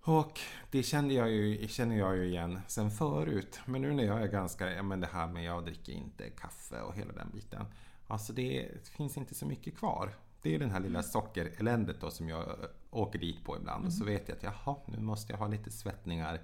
Och 0.01 0.39
det 0.71 0.83
kände 0.83 1.13
jag 1.13 1.31
ju, 1.31 1.67
känner 1.67 1.97
jag 1.97 2.17
ju 2.17 2.25
igen 2.25 2.61
sen 2.67 2.91
förut. 2.91 3.59
Men 3.65 3.81
nu 3.81 3.93
när 3.93 4.03
jag 4.03 4.21
är 4.21 4.27
ganska, 4.27 4.73
ja 4.73 4.83
men 4.83 4.99
det 4.99 5.07
här 5.07 5.27
med 5.27 5.43
jag 5.43 5.65
dricker 5.65 5.93
inte 5.93 6.29
kaffe 6.29 6.81
och 6.81 6.95
hela 6.95 7.13
den 7.13 7.29
biten. 7.33 7.65
Alltså 8.07 8.33
det 8.33 8.69
finns 8.83 9.17
inte 9.17 9.35
så 9.35 9.45
mycket 9.45 9.77
kvar. 9.77 10.15
Det 10.45 10.55
är 10.55 10.59
den 10.59 10.71
här 10.71 10.79
lilla 10.79 11.03
sockereländet 11.03 12.01
då 12.01 12.11
som 12.11 12.29
jag 12.29 12.45
åker 12.89 13.19
dit 13.19 13.43
på 13.43 13.57
ibland. 13.57 13.85
Och 13.85 13.93
så 13.93 14.05
vet 14.05 14.29
jag 14.29 14.37
att 14.37 14.43
jaha, 14.43 14.75
nu 14.85 14.99
måste 14.99 15.33
jag 15.33 15.37
ha 15.37 15.47
lite 15.47 15.71
svettningar 15.71 16.41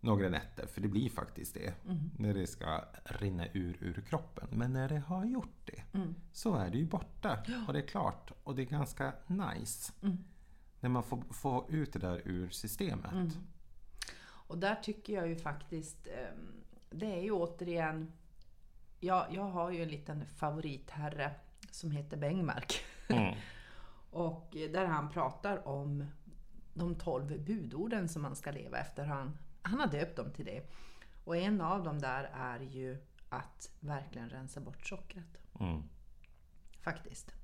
några 0.00 0.28
nätter. 0.28 0.66
För 0.66 0.80
det 0.80 0.88
blir 0.88 1.10
faktiskt 1.10 1.54
det. 1.54 1.74
När 2.18 2.34
det 2.34 2.46
ska 2.46 2.84
rinna 3.04 3.46
ur 3.52 3.76
ur 3.80 4.04
kroppen. 4.08 4.48
Men 4.50 4.72
när 4.72 4.88
det 4.88 4.98
har 4.98 5.24
gjort 5.24 5.58
det 5.64 5.82
så 6.32 6.54
är 6.54 6.70
det 6.70 6.78
ju 6.78 6.86
borta. 6.86 7.38
Och 7.66 7.72
det 7.72 7.78
är 7.78 7.86
klart. 7.86 8.32
Och 8.44 8.54
det 8.54 8.62
är 8.62 8.66
ganska 8.66 9.12
nice. 9.26 9.92
När 10.80 10.88
man 10.88 11.02
får, 11.02 11.22
får 11.30 11.74
ut 11.74 11.92
det 11.92 11.98
där 11.98 12.22
ur 12.24 12.48
systemet. 12.48 13.36
Och 14.24 14.58
där 14.58 14.74
tycker 14.74 15.12
jag 15.12 15.28
ju 15.28 15.36
faktiskt, 15.36 16.06
ehm, 16.06 16.64
det 16.90 17.18
är 17.18 17.22
ju 17.22 17.30
återigen, 17.30 18.12
jag, 19.00 19.26
jag 19.30 19.44
har 19.44 19.70
ju 19.70 19.82
en 19.82 19.88
liten 19.88 20.26
favoritherre 20.26 21.30
som 21.74 21.90
heter 21.90 22.16
Bengmark. 22.16 22.84
Mm. 23.08 23.34
Och 24.10 24.48
där 24.52 24.86
han 24.86 25.10
pratar 25.10 25.68
om 25.68 26.06
de 26.74 26.94
tolv 26.94 27.44
budorden 27.44 28.08
som 28.08 28.22
man 28.22 28.36
ska 28.36 28.50
leva 28.50 28.78
efter. 28.78 29.04
Han, 29.04 29.38
han 29.62 29.80
har 29.80 29.86
döpt 29.86 30.16
dem 30.16 30.32
till 30.32 30.44
det. 30.44 30.62
Och 31.24 31.36
en 31.36 31.60
av 31.60 31.82
dem 31.82 31.98
där 31.98 32.30
är 32.34 32.60
ju 32.60 32.98
att 33.28 33.70
verkligen 33.80 34.30
rensa 34.30 34.60
bort 34.60 34.86
sockret. 34.86 35.38
Mm. 35.60 35.82
Faktiskt. 36.80 37.34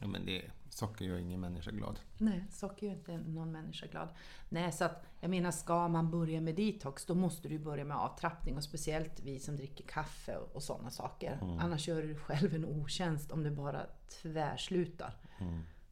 Ja, 0.00 0.06
men 0.06 0.26
det, 0.26 0.50
socker 0.68 1.04
gör 1.04 1.18
ingen 1.18 1.40
människa 1.40 1.70
glad. 1.70 2.00
Nej, 2.18 2.44
socker 2.50 2.86
gör 2.86 2.94
inte 2.94 3.18
någon 3.18 3.52
människa 3.52 3.86
glad. 3.86 4.08
Nej, 4.48 4.72
så 4.72 4.84
att 4.84 5.04
jag 5.20 5.30
menar, 5.30 5.50
ska 5.50 5.88
man 5.88 6.10
börja 6.10 6.40
med 6.40 6.54
detox, 6.54 7.04
då 7.04 7.14
måste 7.14 7.48
du 7.48 7.58
börja 7.58 7.84
med 7.84 7.96
avtrappning. 7.96 8.56
Och 8.56 8.64
speciellt 8.64 9.20
vi 9.20 9.40
som 9.40 9.56
dricker 9.56 9.84
kaffe 9.84 10.36
och, 10.36 10.56
och 10.56 10.62
sådana 10.62 10.90
saker. 10.90 11.38
Annars 11.60 11.88
gör 11.88 12.02
du 12.02 12.14
själv 12.14 12.54
en 12.54 12.64
otjänst 12.64 13.32
om 13.32 13.42
du 13.42 13.50
bara 13.50 13.86
tvärslutar. 14.22 15.16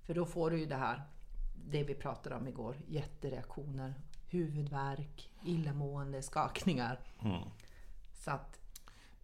För 0.02 0.14
då 0.14 0.26
får 0.26 0.50
du 0.50 0.58
ju 0.58 0.66
det 0.66 0.76
här, 0.76 1.02
det 1.70 1.84
vi 1.84 1.94
pratade 1.94 2.36
om 2.36 2.48
igår, 2.48 2.76
jättereaktioner, 2.86 3.94
huvudvärk, 4.28 5.30
illamående, 5.44 6.22
skakningar. 6.22 7.00
Mm. 7.22 7.42
Så 8.12 8.30
att, 8.30 8.58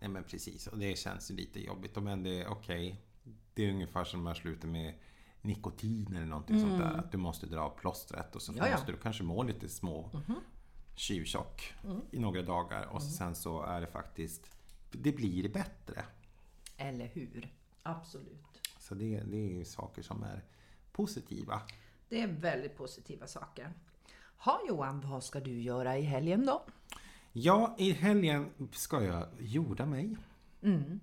Nej 0.00 0.10
men 0.10 0.24
precis, 0.24 0.66
och 0.66 0.78
det 0.78 0.98
känns 0.98 1.30
lite 1.30 1.60
jobbigt. 1.60 1.96
Men 1.96 2.22
det 2.22 2.42
är 2.42 2.48
okej. 2.48 3.00
Det 3.58 3.66
är 3.66 3.70
ungefär 3.72 4.04
som 4.04 4.20
när 4.20 4.24
man 4.24 4.34
slutar 4.34 4.68
med 4.68 4.94
nikotin 5.42 6.16
eller 6.16 6.26
någonting 6.26 6.60
sånt 6.60 6.78
där. 6.78 6.98
Att 6.98 7.12
du 7.12 7.18
måste 7.18 7.46
dra 7.46 7.60
av 7.60 7.70
plåstret 7.78 8.36
och 8.36 8.42
så 8.42 8.52
Ja, 8.56 8.66
ja. 8.68 8.72
måste 8.72 8.92
du 8.92 8.98
kanske 8.98 9.22
må 9.22 9.42
lite 9.42 9.68
små 9.68 10.10
tjuvtjock 10.94 11.74
i 12.10 12.18
några 12.18 12.42
dagar. 12.42 12.86
Och 12.86 13.02
sen 13.02 13.34
så 13.34 13.62
är 13.62 13.80
det 13.80 13.86
faktiskt, 13.86 14.50
det 14.90 15.12
blir 15.12 15.48
bättre. 15.48 16.04
eller 16.76 17.06
hur? 17.06 17.54
Absolut. 17.82 18.70
Så 18.78 18.94
det, 18.94 19.20
det 19.20 19.36
är 19.36 19.48
ju 19.58 19.64
saker 19.64 20.02
som 20.02 20.22
är 20.22 20.44
positiva. 20.92 21.60
Det 22.08 22.20
är 22.22 22.26
väldigt 22.28 22.76
positiva 22.76 23.26
saker. 23.26 23.72
Ha 24.38 24.60
Johan, 24.68 25.00
vad 25.00 25.24
ska 25.24 25.40
du 25.40 25.60
göra 25.60 25.98
i 25.98 26.02
helgen 26.02 26.46
då? 26.46 26.64
Ja, 27.32 27.74
i 27.78 27.92
helgen 27.92 28.50
ska 28.72 29.04
jag 29.04 29.26
jorda 29.38 29.86
mig. 29.86 30.16
Mm. 30.62 31.00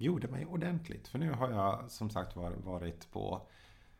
Jorda 0.00 0.28
mig 0.28 0.46
ordentligt. 0.46 1.08
För 1.08 1.18
nu 1.18 1.32
har 1.32 1.50
jag 1.50 1.90
som 1.90 2.10
sagt 2.10 2.36
var 2.36 2.50
varit 2.50 3.10
på 3.12 3.48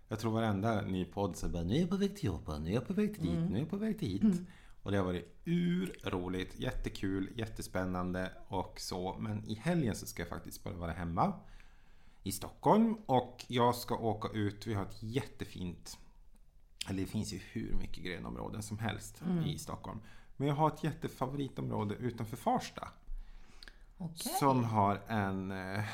Jag 0.09 0.19
tror 0.19 0.33
varenda 0.33 0.81
ny 0.81 1.05
podd 1.05 1.37
så 1.37 1.49
bara 1.49 1.63
Nu 1.63 1.75
är 1.77 1.81
jag 1.81 1.91
på 1.91 1.97
väg 1.97 2.17
till 2.17 2.25
jobbet, 2.25 2.61
nu 2.61 2.71
är 2.71 2.75
jag 2.75 2.87
på 2.87 2.93
väg 2.93 3.15
till 3.15 3.23
dit, 3.23 3.51
nu 3.51 3.57
är 3.57 3.61
jag 3.61 3.71
på 3.71 3.77
väg 3.77 3.99
till 3.99 4.09
hit. 4.09 4.41
Och 4.83 4.91
det 4.91 4.97
har 4.97 5.05
varit 5.05 5.37
urroligt, 5.45 6.61
jättekul, 6.61 7.33
jättespännande 7.37 8.33
och 8.49 8.81
så. 8.81 9.17
Men 9.19 9.45
i 9.45 9.55
helgen 9.55 9.95
så 9.95 10.07
ska 10.07 10.23
jag 10.23 10.29
faktiskt 10.29 10.65
bara 10.65 10.75
vara 10.75 10.93
hemma 10.93 11.33
i 12.23 12.33
Stockholm 12.33 12.95
och 13.07 13.45
jag 13.49 13.75
ska 13.75 13.97
åka 13.97 14.29
ut. 14.29 14.67
Vi 14.67 14.75
har 14.75 14.83
ett 14.83 15.03
jättefint 15.03 15.99
Eller 16.89 17.01
det 17.01 17.07
finns 17.07 17.33
ju 17.33 17.39
hur 17.53 17.73
mycket 17.75 18.05
grönområden 18.05 18.63
som 18.63 18.79
helst 18.79 19.23
Mm. 19.23 19.45
i 19.45 19.59
Stockholm. 19.59 20.01
Men 20.37 20.49
jag 20.49 20.55
har 20.55 20.69
ett 20.69 20.85
jättefavoritområde 20.85 21.95
utanför 21.95 22.37
Farsta. 22.37 22.89
Okej. 24.01 24.33
Som 24.39 24.65
har 24.65 25.01
en 25.09 25.51
eh, 25.51 25.85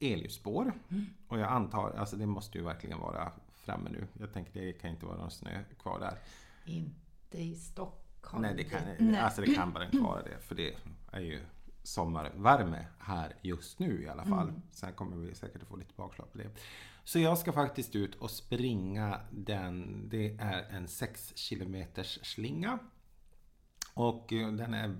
elljusspår. 0.00 0.72
Mm. 0.88 1.06
Och 1.28 1.38
jag 1.38 1.50
antar, 1.50 1.90
alltså 1.90 2.16
det 2.16 2.26
måste 2.26 2.58
ju 2.58 2.64
verkligen 2.64 2.98
vara 2.98 3.32
framme 3.54 3.90
nu. 3.90 4.06
Jag 4.20 4.32
tänker 4.32 4.60
det 4.60 4.72
kan 4.72 4.90
inte 4.90 5.06
vara 5.06 5.16
någon 5.16 5.30
snö 5.30 5.64
kvar 5.82 6.00
där. 6.00 6.18
Inte 6.64 7.38
i 7.38 7.54
Stockholm. 7.54 8.42
Nej, 8.42 8.54
det 8.56 8.64
kan, 8.64 8.80
Nej. 8.98 9.20
Alltså 9.20 9.40
det 9.40 9.54
kan 9.54 9.72
bara 9.72 9.84
inte 9.84 9.98
vara 9.98 10.22
det. 10.22 10.38
För 10.40 10.54
det 10.54 10.74
är 11.12 11.20
ju 11.20 11.40
sommarvärme 11.82 12.86
här 12.98 13.36
just 13.42 13.78
nu 13.78 14.02
i 14.02 14.08
alla 14.08 14.24
fall. 14.24 14.48
Mm. 14.48 14.62
Sen 14.72 14.92
kommer 14.92 15.16
vi 15.16 15.34
säkert 15.34 15.62
att 15.62 15.68
få 15.68 15.76
lite 15.76 15.94
bakslag 15.96 16.32
på 16.32 16.38
det. 16.38 16.50
Så 17.04 17.18
jag 17.18 17.38
ska 17.38 17.52
faktiskt 17.52 17.96
ut 17.96 18.14
och 18.14 18.30
springa 18.30 19.20
den. 19.30 20.08
Det 20.08 20.36
är 20.38 20.62
en 20.70 20.88
6 20.88 21.36
kilometers 21.36 22.18
slinga. 22.22 22.78
Och 23.94 24.32
eh, 24.32 24.52
den 24.52 24.74
är, 24.74 24.96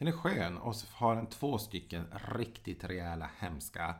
den 0.00 0.08
är 0.08 0.12
skön 0.12 0.58
och 0.58 0.76
så 0.76 0.86
har 0.92 1.16
den 1.16 1.26
två 1.26 1.58
stycken 1.58 2.04
riktigt 2.34 2.84
rejäla 2.84 3.30
hemska 3.38 3.94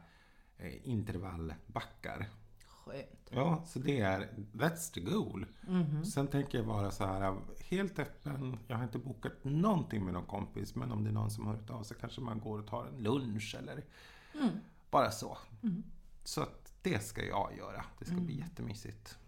eh, 0.58 0.88
intervallbackar. 0.88 2.28
Skönt. 2.66 3.28
Ja, 3.30 3.64
så 3.66 3.78
det 3.78 4.00
är, 4.00 4.28
that's 4.52 4.92
the 4.94 5.00
goal. 5.00 5.46
Mhm. 5.68 6.04
Sen 6.04 6.28
tänker 6.28 6.58
jag 6.58 6.64
vara 6.64 6.90
så 6.90 7.06
här, 7.06 7.36
helt 7.64 7.98
öppen. 7.98 8.58
Jag 8.68 8.76
har 8.76 8.84
inte 8.84 8.98
bokat 8.98 9.32
någonting 9.44 10.04
med 10.04 10.14
någon 10.14 10.26
kompis, 10.26 10.74
men 10.74 10.92
om 10.92 11.04
det 11.04 11.10
är 11.10 11.14
någon 11.14 11.30
som 11.30 11.46
har 11.46 11.54
hört 11.54 11.70
av 11.70 11.82
sig 11.82 11.96
kanske 12.00 12.20
man 12.20 12.40
går 12.40 12.58
och 12.58 12.66
tar 12.66 12.86
en 12.86 13.02
lunch 13.02 13.56
eller 13.58 13.84
Mm. 14.34 14.48
bara 14.90 15.10
så. 15.10 15.38
Så 16.24 16.42
att 16.42 16.72
det 16.82 17.04
ska 17.04 17.24
jag 17.24 17.56
göra. 17.58 17.84
Det 17.98 18.04
ska 18.04 18.14
bli 18.14 18.38
jättemysigt. 18.38 19.18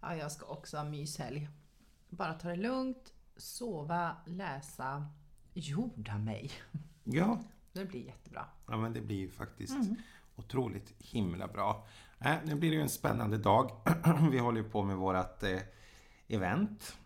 Ja, 0.00 0.16
jag 0.16 0.32
ska 0.32 0.46
också 0.46 0.76
ha 0.76 0.84
myshelg. 0.84 1.48
Bara 2.10 2.34
ta 2.34 2.48
det 2.48 2.56
lugnt, 2.56 3.12
sova, 3.36 4.16
läsa, 4.26 5.06
jorda 5.58 6.18
mig. 6.18 6.50
Ja, 7.04 7.40
Det 7.72 7.84
blir 7.84 8.06
jättebra. 8.06 8.46
ja 8.66 8.76
men 8.76 8.92
det 8.92 9.00
blir 9.00 9.16
ju 9.16 9.30
faktiskt 9.30 9.76
otroligt 10.36 10.94
himla 10.98 11.48
bra. 11.48 11.86
Äh, 12.20 12.34
nu 12.44 12.54
blir 12.54 12.70
det 12.70 12.76
ju 12.76 12.82
en 12.82 12.88
spännande 12.88 13.38
dag. 13.38 13.70
Vi 14.30 14.38
håller 14.38 14.62
på 14.62 14.82
med 14.82 14.96
vårat 14.96 15.42
eh, 15.42 15.58
event. 16.28 16.96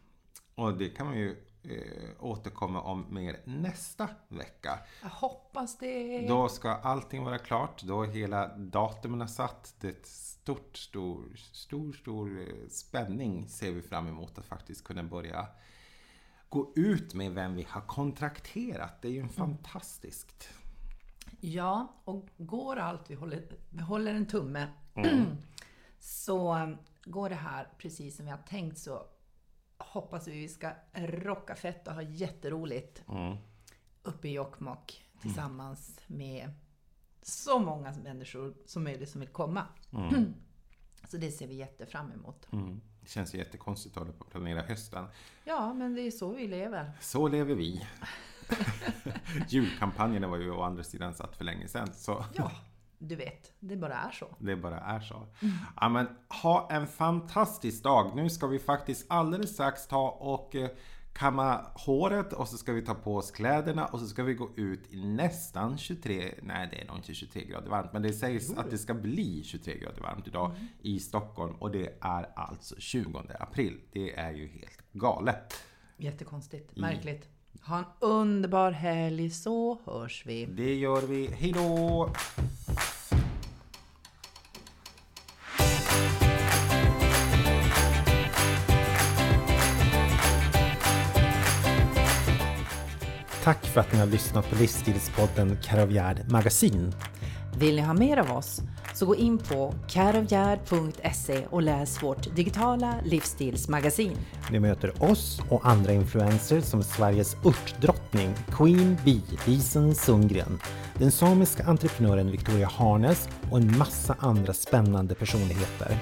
Och 0.55 0.79
det 0.79 0.89
kan 0.89 1.07
man 1.07 1.19
ju 1.19 1.37
eh, 1.63 2.11
återkomma 2.25 2.81
om 2.81 3.07
mer 3.11 3.41
nästa 3.45 4.09
vecka. 4.29 4.79
Jag 5.03 5.09
hoppas 5.09 5.79
det. 5.79 6.27
Då 6.29 6.49
ska 6.49 6.71
allting 6.71 7.25
vara 7.25 7.39
klart. 7.39 7.83
Då 7.83 8.03
är 8.03 8.07
hela 8.09 8.57
datumen 8.57 9.29
satt. 9.29 9.75
Det 9.81 9.87
är 9.87 9.93
ett 9.93 10.07
stort, 10.07 10.77
stor, 10.77 11.37
stor, 11.37 11.93
stor 11.93 12.41
eh, 12.41 12.69
spänning 12.69 13.49
ser 13.49 13.73
vi 13.73 13.83
fram 13.83 14.09
emot 14.09 14.39
att 14.39 14.45
faktiskt 14.45 14.85
kunna 14.85 15.03
börja 15.03 15.47
gå 16.53 16.73
ut 16.77 17.15
med 17.15 17.33
vem 17.33 17.55
vi 17.55 17.67
har 17.69 17.81
kontrakterat. 17.81 19.03
Det 19.03 19.09
är 19.09 19.13
ju 19.13 19.21
en 19.21 19.29
fantastiskt. 19.29 20.49
Ja, 21.41 21.93
och 22.05 22.29
går 22.37 22.77
allt, 22.77 23.11
vi 23.11 23.15
håller, 23.15 23.43
vi 23.71 23.83
håller 23.83 24.15
en 24.15 24.27
tumme, 24.27 24.69
så 25.99 26.55
um, 26.57 26.77
går 27.05 27.29
det 27.29 27.35
här 27.35 27.69
precis 27.79 28.17
som 28.17 28.25
vi 28.25 28.31
har 28.31 28.39
tänkt 28.39 28.79
så 28.79 29.03
hoppas 29.79 30.29
vi 30.29 30.33
vi 30.41 30.49
ska 30.49 30.73
rocka 30.95 31.55
fett 31.55 31.89
och 31.89 31.95
ha 31.95 32.03
jätteroligt 32.03 33.03
Mm. 33.09 33.37
uppe 34.03 34.29
i 34.29 34.33
Jokkmokk 34.33 35.05
tillsammans 35.21 36.01
med 36.07 36.51
så 37.23 37.59
många 37.59 37.93
människor 37.93 38.55
som 38.67 38.85
möjligt 38.85 39.09
som 39.09 39.21
vill 39.21 39.31
komma. 39.31 39.67
Så 41.13 41.19
det 41.19 41.31
ser 41.31 41.47
vi 41.47 41.55
jättefram 41.55 42.13
emot. 42.13 42.47
Mm. 42.53 42.81
Det 43.01 43.09
känns 43.09 43.35
ju 43.35 43.39
jättekonstigt 43.39 43.97
att 43.97 44.03
hålla 44.03 44.13
på 44.13 44.25
att 44.25 44.31
planera 44.31 44.63
hösten. 44.63 45.07
Ja, 45.45 45.75
men 45.75 45.95
det 45.95 46.01
är 46.03 46.11
så 46.11 46.33
vi 46.33 46.47
lever. 46.47 46.93
Så 47.01 47.29
lever 47.29 47.55
vi. 47.55 47.87
Julkampanjerna 49.49 50.29
var 50.29 50.37
ju 50.37 50.51
å 50.51 50.63
andra 50.63 50.85
sidan 50.85 51.15
satt 51.15 51.37
för 51.37 51.45
länge 51.45 51.69
sedan. 51.69 51.93
Så 51.93 52.25
Ja, 52.35 52.51
du 52.99 53.17
vet, 53.17 53.53
det 53.61 53.77
bara 53.77 53.95
är 53.95 54.11
så. 54.11 54.27
Det 54.39 54.57
bara 54.57 54.81
är 54.81 55.01
så. 55.01 55.27
Ja, 55.81 55.89
men 55.89 56.09
ha 56.43 56.69
en 56.71 56.87
fantastisk 56.87 57.83
dag. 57.83 58.17
Nu 58.17 58.31
ska 58.31 58.47
vi 58.47 58.59
faktiskt 58.59 59.07
alldeles 59.09 59.55
strax 59.55 59.87
ta 59.87 60.09
och 60.11 60.55
eh, 60.55 60.71
kamma 61.13 61.67
håret 61.75 62.33
och 62.33 62.49
så 62.49 62.57
ska 62.57 62.73
vi 62.73 62.83
ta 62.83 62.95
på 62.95 63.17
oss 63.17 63.31
kläderna 63.31 63.87
och 63.87 64.01
så 64.01 64.07
ska 64.07 64.23
vi 64.23 64.35
gå 64.35 64.51
ut 64.57 64.93
i 64.93 65.05
nästan 65.05 65.79
23, 65.79 66.35
nej 66.43 66.69
det 66.73 66.81
är 66.81 66.87
nog 66.87 66.97
inte 66.97 67.15
23 67.15 67.45
grader 67.45 67.71
varmt, 67.71 67.93
men 67.93 68.03
det 68.03 68.13
sägs 68.13 68.53
att 68.53 68.71
det 68.71 68.79
ska 68.79 68.95
bli 68.95 69.43
23 69.45 69.79
grader 69.79 70.03
varmt 70.03 70.27
idag 70.27 70.53
i 70.83 71.01
Stockholm 71.01 71.55
och 71.55 71.71
det 71.71 71.99
är 72.01 72.31
alltså 72.37 72.75
20 72.79 73.23
april. 73.41 73.81
Det 73.93 74.19
är 74.19 74.33
ju 74.33 74.47
helt 74.47 74.83
galet. 74.93 75.55
Jättekonstigt, 75.97 76.77
märkligt. 76.77 77.29
Ha 77.67 77.79
en 77.79 77.85
underbar 78.01 78.71
helg 78.71 79.31
så 79.31 79.79
hörs 79.85 80.27
vi. 80.27 80.47
Det 80.47 80.75
gör 80.75 81.03
vi. 81.03 81.27
Hej 81.27 81.53
då! 81.53 82.11
Tack 93.45 93.67
för 93.67 93.81
att 93.81 93.93
ni 93.93 93.99
har 93.99 94.07
lyssnat 94.07 94.51
på 94.51 94.57
livsstilspodden 94.57 95.59
Karavjärd 95.63 96.31
Magasin. 96.31 96.95
Vill 97.59 97.77
ni 97.77 97.81
ha 97.83 97.95
mer 97.95 98.17
av 98.17 98.37
oss 98.37 98.61
så 98.95 99.07
gå 99.07 99.17
in 99.17 99.39
på 99.39 99.75
careofgärd.se 99.89 101.47
och 101.51 101.63
läs 101.63 102.03
vårt 102.03 102.37
digitala 102.37 102.95
livsstilsmagasin. 103.05 104.17
Ni 104.51 104.61
möter 104.61 105.03
oss 105.03 105.41
och 105.49 105.67
andra 105.67 105.93
influencers 105.93 106.65
som 106.65 106.83
Sveriges 106.83 107.37
örtdrottning 107.45 108.35
Queen 108.51 108.97
Bee 109.05 109.23
Lisen 109.47 109.95
Sundgren, 109.95 110.59
den 110.99 111.13
samiska 111.13 111.65
entreprenören 111.65 112.31
Victoria 112.31 112.69
Harnes 112.69 113.29
och 113.51 113.59
en 113.59 113.79
massa 113.79 114.17
andra 114.19 114.53
spännande 114.53 115.15
personligheter. 115.15 115.97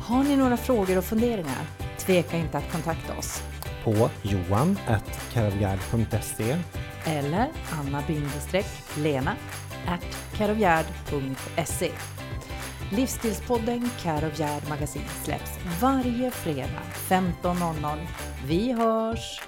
Har 0.00 0.24
ni 0.24 0.36
några 0.36 0.56
frågor 0.56 0.98
och 0.98 1.04
funderingar? 1.04 1.66
Tveka 1.98 2.36
inte 2.36 2.58
att 2.58 2.72
kontakta 2.72 3.18
oss. 3.18 3.42
På 3.84 4.10
johan.karavjärd.se 4.22 6.56
Eller 7.06 7.48
anna-lena 7.72 9.36
Livsstilspodden 12.90 13.90
Care 14.02 14.30
Magasin 14.68 15.08
släpps 15.24 15.58
varje 15.80 16.30
fredag 16.30 16.82
15.00. 17.08 18.06
Vi 18.46 18.72
hörs! 18.72 19.40